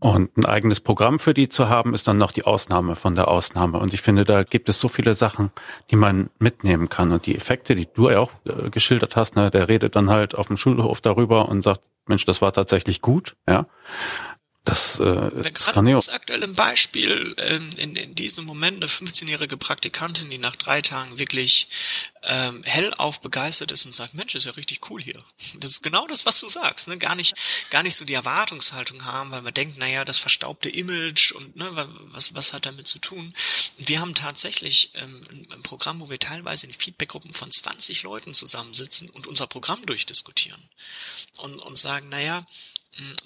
[0.00, 3.26] Und ein eigenes Programm für die zu haben, ist dann noch die Ausnahme von der
[3.28, 3.78] Ausnahme.
[3.80, 5.50] Und ich finde, da gibt es so viele Sachen,
[5.90, 7.10] die man mitnehmen kann.
[7.10, 10.36] Und die Effekte, die du ja auch äh, geschildert hast, ne, der redet dann halt
[10.36, 13.66] auf dem Schulhof darüber und sagt, Mensch, das war tatsächlich gut, ja.
[14.68, 16.08] Das, äh, das kann ich auch.
[16.08, 21.18] aktuell im Beispiel ähm, in, in diesem Moment eine 15-jährige Praktikantin, die nach drei Tagen
[21.18, 21.68] wirklich
[22.22, 25.24] ähm, hellauf begeistert ist und sagt, Mensch, ist ja richtig cool hier.
[25.54, 26.88] Das ist genau das, was du sagst.
[26.88, 26.98] Ne?
[26.98, 27.34] Gar nicht,
[27.70, 31.88] gar nicht so die Erwartungshaltung haben, weil man denkt, naja, das verstaubte Image und ne,
[32.12, 33.32] was, was hat damit zu tun?
[33.78, 39.08] Wir haben tatsächlich ähm, ein, Programm, wo wir teilweise in Feedbackgruppen von 20 Leuten zusammensitzen
[39.10, 40.60] und unser Programm durchdiskutieren
[41.38, 42.46] und, und sagen, naja,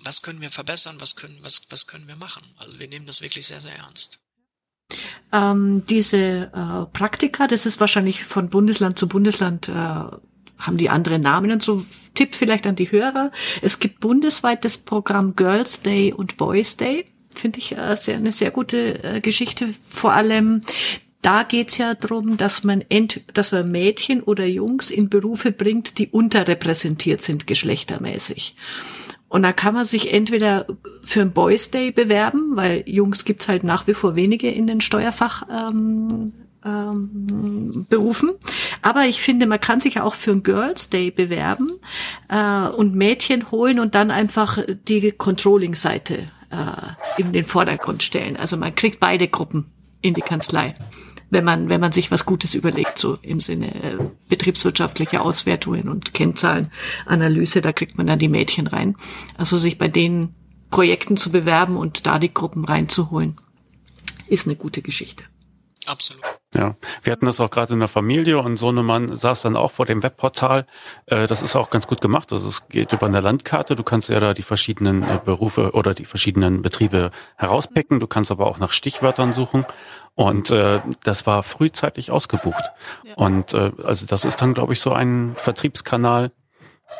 [0.04, 2.42] was können wir verbessern, was können, was, was können wir machen.
[2.58, 4.20] Also wir nehmen das wirklich sehr, sehr ernst.
[5.32, 11.18] Ähm, diese äh, Praktika, das ist wahrscheinlich von Bundesland zu Bundesland äh, haben die andere
[11.18, 11.84] Namen und so.
[12.14, 13.32] Tipp vielleicht an die Hörer.
[13.62, 17.06] Es gibt bundesweit das Programm Girls Day und Boys Day.
[17.34, 19.74] Finde ich äh, sehr, eine sehr gute äh, Geschichte.
[19.88, 20.60] Vor allem
[21.22, 25.98] da geht's ja drum, dass man ent, dass man Mädchen oder Jungs in Berufe bringt,
[25.98, 28.56] die unterrepräsentiert sind geschlechtermäßig.
[29.32, 30.66] Und da kann man sich entweder
[31.02, 34.82] für ein Boys Day bewerben, weil Jungs gibt's halt nach wie vor wenige in den
[34.82, 35.44] Steuerfach.
[35.50, 36.34] Ähm,
[36.66, 38.30] ähm, Berufen.
[38.82, 41.72] Aber ich finde, man kann sich auch für ein Girls Day bewerben
[42.28, 48.36] äh, und Mädchen holen und dann einfach die Controlling-Seite äh, in den Vordergrund stellen.
[48.36, 49.72] Also man kriegt beide Gruppen
[50.02, 50.74] in die Kanzlei
[51.32, 53.96] wenn man, wenn man sich was Gutes überlegt, so im Sinne äh,
[54.28, 58.96] betriebswirtschaftliche Auswertungen und Kennzahlenanalyse, da kriegt man dann die Mädchen rein.
[59.38, 60.34] Also sich bei den
[60.70, 63.36] Projekten zu bewerben und da die Gruppen reinzuholen,
[64.26, 65.24] ist eine gute Geschichte.
[65.86, 66.22] Absolut.
[66.54, 69.56] Ja, wir hatten das auch gerade in der Familie und so eine Mann saß dann
[69.56, 70.66] auch vor dem Webportal.
[71.06, 72.32] Äh, das ist auch ganz gut gemacht.
[72.32, 73.74] Also es geht über eine Landkarte.
[73.74, 78.00] Du kannst ja da die verschiedenen äh, Berufe oder die verschiedenen Betriebe herauspicken.
[78.00, 79.64] Du kannst aber auch nach Stichwörtern suchen.
[80.14, 82.64] Und äh, das war frühzeitig ausgebucht.
[83.04, 83.14] Ja.
[83.14, 86.32] Und äh, also das ist dann, glaube ich, so ein Vertriebskanal,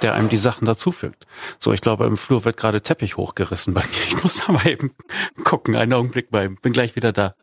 [0.01, 1.27] der einem die Sachen dazufügt.
[1.59, 4.03] So, ich glaube, im Flur wird gerade Teppich hochgerissen bei mir.
[4.07, 4.95] Ich muss da mal eben
[5.45, 5.77] gucken.
[5.77, 6.49] Einen Augenblick bei.
[6.49, 7.35] Bin gleich wieder da.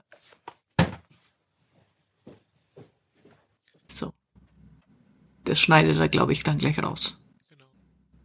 [3.92, 4.14] So.
[5.44, 7.20] Das schneidet er, glaube ich, dann gleich raus.
[7.50, 7.66] Genau.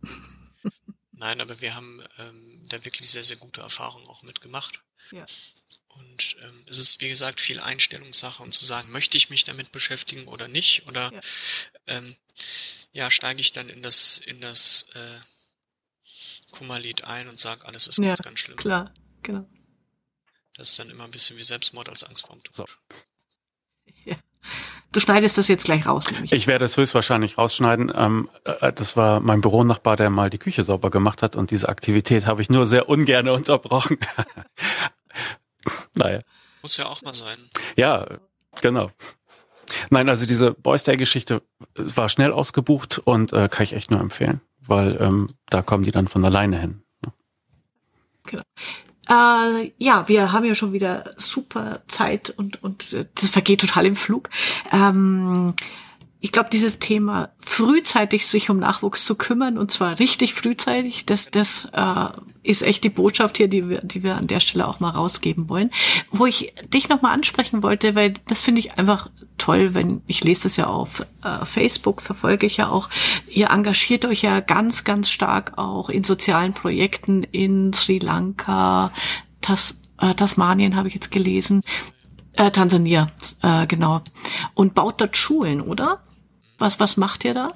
[1.13, 4.83] Nein, aber wir haben ähm, da wirklich sehr, sehr gute Erfahrungen auch mitgemacht.
[5.11, 5.27] Ja.
[5.97, 9.73] Und ähm, es ist, wie gesagt, viel Einstellungssache und zu sagen, möchte ich mich damit
[9.73, 10.87] beschäftigen oder nicht?
[10.89, 11.21] Oder ja,
[11.87, 12.17] ähm,
[12.93, 17.99] ja steige ich dann in das, in das äh, Kummerlied ein und sage, alles ist
[17.99, 18.57] ja, ganz, ganz schlimm.
[18.57, 18.93] Klar,
[19.23, 19.47] genau.
[20.57, 22.55] Das ist dann immer ein bisschen wie Selbstmord als Angst vorm Tod.
[22.55, 22.65] So.
[24.07, 24.17] Ja.
[24.93, 26.11] Du schneidest das jetzt gleich raus.
[26.11, 26.33] Nämlich.
[26.33, 27.91] Ich werde es höchstwahrscheinlich rausschneiden.
[27.95, 31.69] Ähm, äh, das war mein Büronachbar, der mal die Küche sauber gemacht hat und diese
[31.69, 33.99] Aktivität habe ich nur sehr ungern unterbrochen.
[35.95, 36.21] naja.
[36.63, 37.37] Muss ja auch mal sein.
[37.77, 38.07] Ja,
[38.61, 38.91] genau.
[39.91, 41.43] Nein, also diese Boys Day Geschichte
[41.75, 45.91] war schnell ausgebucht und äh, kann ich echt nur empfehlen, weil ähm, da kommen die
[45.91, 46.83] dann von alleine hin.
[48.25, 48.43] Genau.
[49.09, 53.87] Äh, ja, wir haben ja schon wieder super Zeit und und äh, das vergeht total
[53.87, 54.31] im Flug.
[54.73, 55.55] Ähm,
[56.25, 61.29] ich glaube, dieses Thema frühzeitig sich um Nachwuchs zu kümmern und zwar richtig frühzeitig, das,
[61.31, 62.07] das äh,
[62.43, 65.51] ist echt die Botschaft hier, die wir, die wir an der Stelle auch mal rausgeben
[65.51, 65.71] wollen.
[66.11, 70.45] Wo ich dich nochmal ansprechen wollte, weil das finde ich einfach toll, wenn ich lese
[70.45, 72.89] das ja auf äh, Facebook, verfolge ich ja auch.
[73.29, 78.93] Ihr engagiert euch ja ganz, ganz stark auch in sozialen Projekten in Sri Lanka,
[79.43, 81.61] Tas äh, Tasmanien habe ich jetzt gelesen.
[82.33, 83.09] Äh, Tansania,
[83.43, 84.01] äh, genau.
[84.55, 86.01] Und baut dort Schulen, oder?
[86.59, 87.49] Was, was macht ihr da?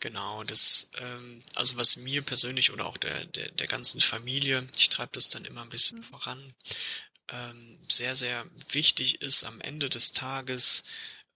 [0.00, 4.88] Genau, das, ähm, also was mir persönlich oder auch der, der, der ganzen Familie, ich
[4.88, 6.38] treibe das dann immer ein bisschen voran,
[7.30, 10.84] ähm, sehr, sehr wichtig ist am Ende des Tages,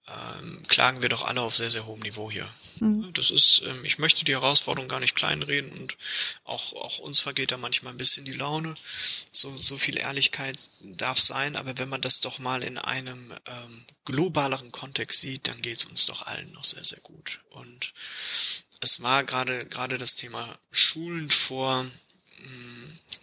[0.09, 2.49] ähm, klagen wir doch alle auf sehr, sehr hohem Niveau hier.
[2.81, 3.13] Mhm.
[3.15, 5.97] Das ist, ähm, ich möchte die Herausforderung gar nicht kleinreden und
[6.45, 8.75] auch, auch uns vergeht da manchmal ein bisschen die Laune.
[9.31, 13.85] So, so viel Ehrlichkeit darf sein, aber wenn man das doch mal in einem ähm,
[14.05, 17.39] globaleren Kontext sieht, dann geht es uns doch allen noch sehr, sehr gut.
[17.51, 17.93] Und
[18.81, 21.87] es war gerade, gerade das Thema Schulen vor,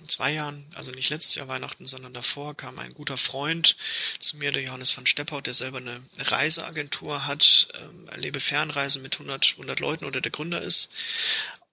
[0.10, 3.76] zwei Jahren, also nicht letztes Jahr Weihnachten, sondern davor, kam ein guter Freund
[4.20, 9.14] zu mir, der Johannes van Steppaut, der selber eine Reiseagentur hat, ähm, erlebe Fernreisen mit
[9.14, 10.90] 100, 100 Leuten oder der Gründer ist.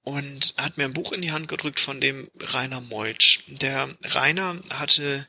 [0.04, 3.40] Und hat mir ein Buch in die Hand gedrückt von dem Rainer Meutsch.
[3.48, 5.26] Der Rainer hatte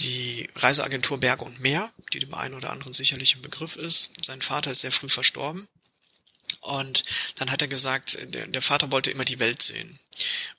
[0.00, 4.12] die Reiseagentur Berge und Meer, die dem einen oder anderen sicherlich ein Begriff ist.
[4.22, 5.66] Sein Vater ist sehr früh verstorben.
[6.60, 7.04] Und
[7.36, 9.98] dann hat er gesagt, der, der Vater wollte immer die Welt sehen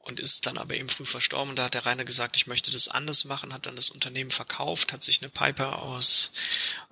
[0.10, 1.51] und ist dann aber eben früh verstorben.
[1.51, 4.32] Und da hat der Rainer gesagt, ich möchte das anders machen, hat dann das Unternehmen
[4.32, 6.32] verkauft, hat sich eine Piper aus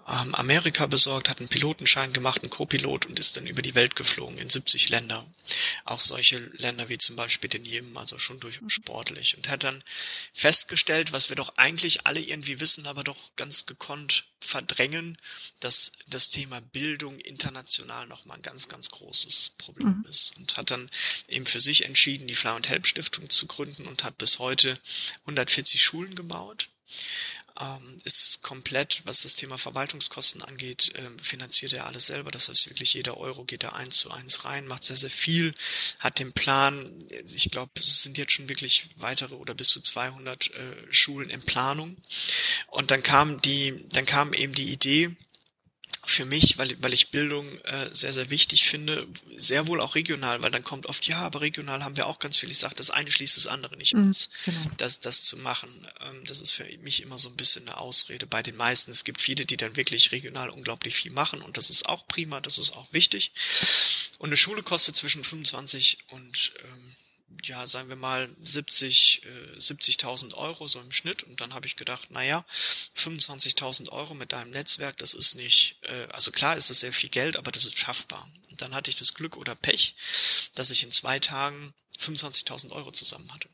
[0.07, 3.95] ähm, Amerika besorgt, hat einen Pilotenschein gemacht, einen Co-Pilot und ist dann über die Welt
[3.95, 5.25] geflogen in 70 Länder.
[5.83, 9.35] Auch solche Länder wie zum Beispiel den Jemen, also schon durchaus sportlich.
[9.35, 9.83] Und hat dann
[10.33, 15.17] festgestellt, was wir doch eigentlich alle irgendwie wissen, aber doch ganz gekonnt verdrängen,
[15.59, 20.05] dass das Thema Bildung international nochmal ein ganz, ganz großes Problem mhm.
[20.09, 20.37] ist.
[20.37, 20.89] Und hat dann
[21.27, 24.77] eben für sich entschieden, die Fly und Help Stiftung zu gründen und hat bis heute
[25.25, 26.69] 140 Schulen gebaut
[27.59, 32.31] ähm, ist komplett, was das Thema Verwaltungskosten angeht, ähm, finanziert er alles selber.
[32.31, 35.53] Das heißt, wirklich jeder Euro geht da eins zu eins rein, macht sehr, sehr viel,
[35.99, 36.91] hat den Plan,
[37.33, 41.41] ich glaube, es sind jetzt schon wirklich weitere oder bis zu 200 äh, Schulen in
[41.41, 41.97] Planung.
[42.67, 45.15] Und dann kam die, dann kam eben die Idee,
[46.17, 49.07] für mich, weil, weil ich Bildung äh, sehr, sehr wichtig finde,
[49.37, 52.37] sehr wohl auch regional, weil dann kommt oft, ja, aber regional haben wir auch ganz
[52.37, 52.49] viel.
[52.49, 54.59] Ich sage, das eine schließt das andere nicht mhm, aus, genau.
[54.77, 55.69] das, das zu machen.
[56.01, 58.89] Ähm, das ist für mich immer so ein bisschen eine Ausrede bei den meisten.
[58.89, 62.41] Es gibt viele, die dann wirklich regional unglaublich viel machen und das ist auch prima,
[62.41, 63.31] das ist auch wichtig.
[64.17, 66.95] Und eine Schule kostet zwischen 25 und ähm,
[67.43, 71.23] ja, sagen wir mal 70, äh, 70.000 Euro so im Schnitt.
[71.23, 72.45] Und dann habe ich gedacht, naja,
[72.95, 77.09] 25.000 Euro mit deinem Netzwerk, das ist nicht, äh, also klar ist es sehr viel
[77.09, 78.27] Geld, aber das ist schaffbar.
[78.49, 79.95] Und dann hatte ich das Glück oder Pech,
[80.55, 83.49] dass ich in zwei Tagen 25.000 Euro zusammen hatte.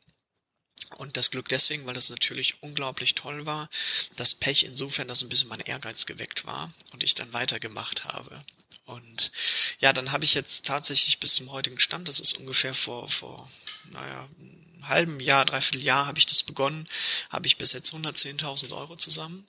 [0.97, 3.69] Und das Glück deswegen, weil das natürlich unglaublich toll war.
[4.15, 8.45] Das Pech insofern, dass ein bisschen mein Ehrgeiz geweckt war und ich dann weitergemacht habe.
[8.86, 9.31] Und
[9.79, 13.49] ja, dann habe ich jetzt tatsächlich bis zum heutigen Stand, das ist ungefähr vor, vor
[13.91, 16.88] naja, einem halben Jahr, dreiviertel Jahr habe ich das begonnen,
[17.29, 19.45] habe ich bis jetzt 110.000 Euro zusammen.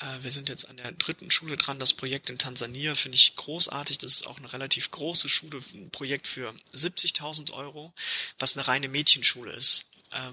[0.00, 1.78] Äh, wir sind jetzt an der dritten Schule dran.
[1.78, 3.98] Das Projekt in Tansania finde ich großartig.
[3.98, 7.92] Das ist auch eine relativ große Schule, ein Projekt für 70.000 Euro,
[8.38, 9.87] was eine reine Mädchenschule ist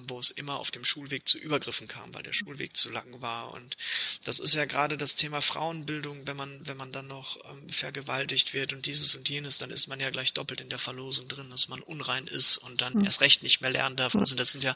[0.07, 3.53] wo es immer auf dem Schulweg zu Übergriffen kam, weil der Schulweg zu lang war.
[3.53, 3.75] Und
[4.23, 8.53] das ist ja gerade das Thema Frauenbildung, wenn man, wenn man dann noch ähm, vergewaltigt
[8.53, 11.49] wird und dieses und jenes, dann ist man ja gleich doppelt in der Verlosung drin,
[11.49, 13.05] dass man unrein ist und dann mhm.
[13.05, 14.15] erst recht nicht mehr lernen darf.
[14.15, 14.75] Also das sind ja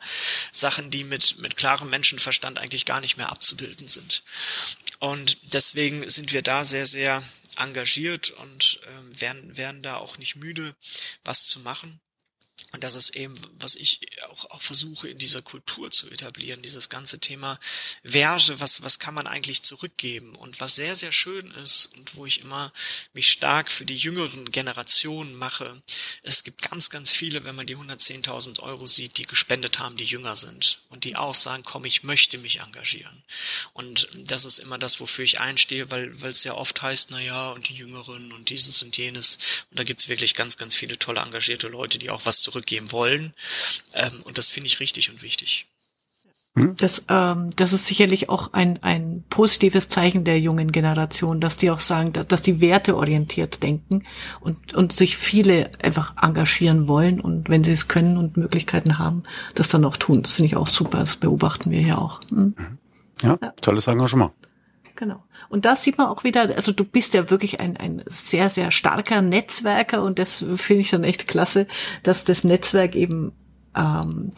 [0.51, 4.23] Sachen, die mit, mit klarem Menschenverstand eigentlich gar nicht mehr abzubilden sind.
[4.99, 7.23] Und deswegen sind wir da sehr, sehr
[7.55, 10.75] engagiert und äh, werden, werden da auch nicht müde,
[11.23, 11.99] was zu machen.
[12.71, 13.99] Und das ist eben, was ich
[14.29, 17.59] auch, auch versuche in dieser Kultur zu etablieren, dieses ganze Thema
[18.03, 20.35] Verge, was, was kann man eigentlich zurückgeben?
[20.35, 22.71] Und was sehr, sehr schön ist und wo ich immer
[23.13, 25.81] mich stark für die jüngeren Generationen mache,
[26.23, 30.05] es gibt ganz, ganz viele, wenn man die 110.000 Euro sieht, die gespendet haben, die
[30.05, 33.23] jünger sind und die auch sagen, komm, ich möchte mich engagieren.
[33.73, 37.19] Und das ist immer das, wofür ich einstehe, weil, weil es ja oft heißt, na
[37.21, 39.37] ja, und die Jüngeren und dieses und jenes.
[39.69, 42.91] Und da gibt's wirklich ganz, ganz viele tolle engagierte Leute, die auch was zurück zurückgeben
[42.91, 43.33] wollen.
[43.93, 45.67] Ähm, und das finde ich richtig und wichtig.
[46.55, 46.75] Hm?
[46.77, 51.69] Das, ähm, das ist sicherlich auch ein, ein positives Zeichen der jungen Generation, dass die
[51.69, 54.03] auch sagen, dass die werteorientiert denken
[54.39, 59.23] und, und sich viele einfach engagieren wollen und wenn sie es können und Möglichkeiten haben,
[59.55, 60.23] das dann auch tun.
[60.23, 60.99] Das finde ich auch super.
[60.99, 62.19] Das beobachten wir hier auch.
[62.29, 62.55] Hm?
[63.21, 64.31] Ja, ja, tolles Engagement.
[64.99, 65.23] Genau.
[65.47, 68.69] Und da sieht man auch wieder, also du bist ja wirklich ein, ein sehr, sehr
[68.69, 71.67] starker Netzwerker und das finde ich dann echt klasse,
[72.03, 73.31] dass das Netzwerk eben
[73.77, 74.31] ähm,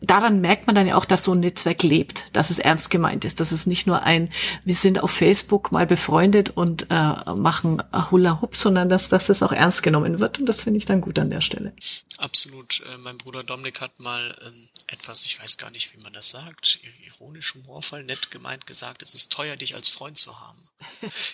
[0.00, 3.24] daran merkt man dann ja auch, dass so ein Netzwerk lebt, dass es ernst gemeint
[3.24, 4.32] ist, dass es nicht nur ein,
[4.64, 9.42] wir sind auf Facebook mal befreundet und äh, machen Hula Hoop, sondern dass, dass das
[9.42, 11.72] auch ernst genommen wird und das finde ich dann gut an der Stelle.
[12.18, 12.82] Absolut.
[12.86, 16.30] Äh, mein Bruder Dominik hat mal ähm, etwas, ich weiß gar nicht, wie man das
[16.30, 20.58] sagt, ironisch, humorvoll, nett gemeint gesagt, es ist teuer, dich als Freund zu haben.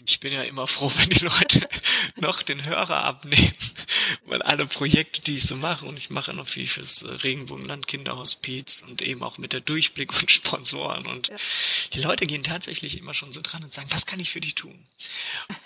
[0.06, 1.68] Ich bin ja immer froh, wenn die Leute
[2.16, 3.52] noch den Hörer abnehmen,
[4.26, 8.82] weil alle Projekte, die ich so mache, und ich mache noch viel fürs Regenbogenland Kinderhospiz
[8.88, 11.36] und eben auch mit der Durchblick und Sponsoren und ja.
[11.92, 14.54] die Leute gehen tatsächlich immer schon so dran und sagen, was kann ich für dich
[14.54, 14.86] tun?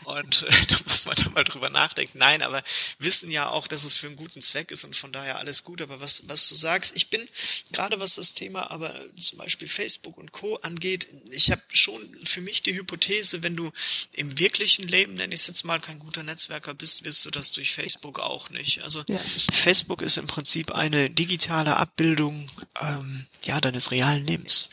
[0.05, 2.19] Und äh, da muss man dann mal drüber nachdenken.
[2.19, 2.63] Nein, aber
[2.99, 5.83] wissen ja auch, dass es für einen guten Zweck ist und von daher alles gut.
[5.83, 7.27] Aber was, was du sagst, ich bin,
[7.73, 10.57] gerade was das Thema aber zum Beispiel Facebook und Co.
[10.57, 13.70] angeht, ich habe schon für mich die Hypothese, wenn du
[14.13, 17.53] im wirklichen Leben, nenne ich es jetzt mal, kein guter Netzwerker bist, wirst du das
[17.53, 18.83] durch Facebook auch nicht.
[18.83, 19.19] Also ja.
[19.19, 22.51] Facebook ist im Prinzip eine digitale Abbildung
[22.81, 24.69] ähm, ja deines realen Lebens.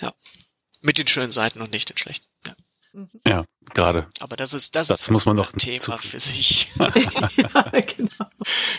[0.00, 0.14] Ja.
[0.80, 2.26] Mit den schönen Seiten und nicht den schlechten.
[2.46, 2.56] Ja.
[3.26, 3.44] Ja,
[3.74, 4.06] gerade.
[4.20, 6.70] Aber das ist das, das ist muss man noch ein Thema für sich.
[6.78, 8.30] ja, genau.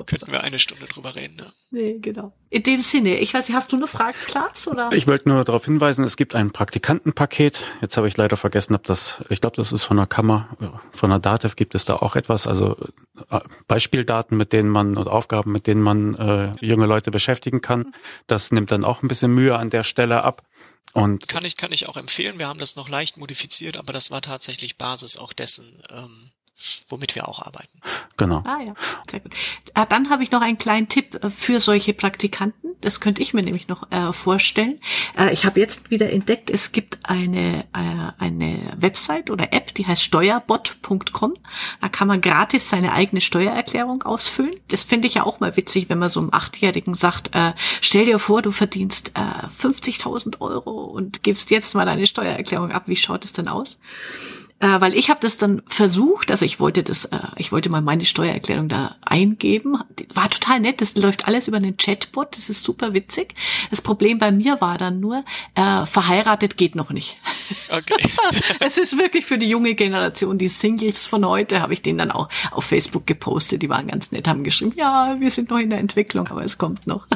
[0.06, 1.36] Könnten wir eine Stunde drüber reden.
[1.38, 1.52] Ne?
[1.72, 2.34] Nee, genau.
[2.50, 4.90] In dem Sinne, ich weiß nicht, hast du eine Frage, Klaas, oder?
[4.94, 7.64] Ich wollte nur darauf hinweisen, es gibt ein Praktikantenpaket.
[7.82, 10.50] Jetzt habe ich leider vergessen, ob das, ich glaube, das ist von der Kammer,
[10.92, 12.76] von der DATEV gibt es da auch etwas, also
[13.30, 17.94] äh, Beispieldaten, mit denen man und Aufgaben, mit denen man äh, junge Leute beschäftigen kann.
[18.28, 20.44] Das nimmt dann auch ein bisschen Mühe an der Stelle ab.
[20.94, 22.40] Und kann ich kann ich auch empfehlen.
[22.40, 26.32] Wir haben das noch leicht modifiziert, aber das war tatsächlich Basis auch dessen, ähm,
[26.90, 27.80] womit wir auch arbeiten.
[28.18, 28.44] Genau.
[28.46, 28.74] Ah ja,
[29.10, 29.34] sehr gut.
[29.74, 32.72] Ah, dann habe ich noch einen kleinen Tipp äh, für solche Praktikanten.
[32.82, 34.80] Das könnte ich mir nämlich noch äh, vorstellen.
[35.18, 39.86] Äh, ich habe jetzt wieder entdeckt, es gibt eine äh, eine Website oder App, die
[39.86, 41.34] heißt steuerbot.com.
[41.80, 44.56] Da kann man gratis seine eigene Steuererklärung ausfüllen.
[44.68, 48.06] Das finde ich ja auch mal witzig, wenn man so einem Achtjährigen sagt, äh, stell
[48.06, 52.84] dir vor, du verdienst äh, 50.000 Euro und gibst jetzt mal deine Steuererklärung ab.
[52.86, 53.80] Wie schaut es denn aus?
[54.62, 57.82] Äh, weil ich habe das dann versucht, also ich wollte das, äh, ich wollte mal
[57.82, 59.78] meine Steuererklärung da eingeben.
[60.14, 63.34] War total nett, das läuft alles über einen Chatbot, das ist super witzig.
[63.72, 67.18] Das Problem bei mir war dann nur, äh, verheiratet geht noch nicht.
[67.70, 67.96] Okay.
[68.60, 72.12] es ist wirklich für die junge Generation, die Singles von heute, habe ich denen dann
[72.12, 75.72] auch auf Facebook gepostet, die waren ganz nett, haben geschrieben, ja, wir sind noch in
[75.72, 77.08] der Entwicklung, aber es kommt noch.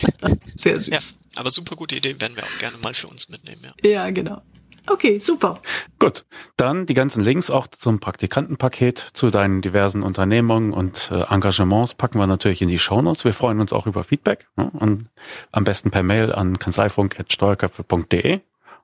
[0.56, 0.88] Sehr süß.
[0.88, 3.60] Ja, aber super gute Idee, werden wir auch gerne mal für uns mitnehmen.
[3.82, 4.40] Ja, ja genau.
[4.88, 5.60] Okay, super.
[5.98, 6.24] Gut,
[6.56, 12.18] dann die ganzen Links auch zum Praktikantenpaket, zu deinen diversen Unternehmungen und äh, Engagements packen
[12.18, 13.24] wir natürlich in die Shownotes.
[13.24, 14.70] Wir freuen uns auch über Feedback ne?
[14.72, 15.08] und
[15.52, 18.40] am besten per Mail an kanzleifunk.steuerköpfe.de.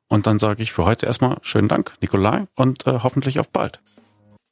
[0.09, 3.80] Und dann sage ich für heute erstmal schönen Dank, Nikolai, und äh, hoffentlich auf bald.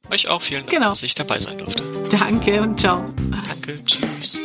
[0.09, 0.89] Euch auch vielen Dank, genau.
[0.89, 1.83] dass ich dabei sein durfte.
[2.11, 3.05] Danke und ciao.
[3.29, 4.41] Danke, tschüss.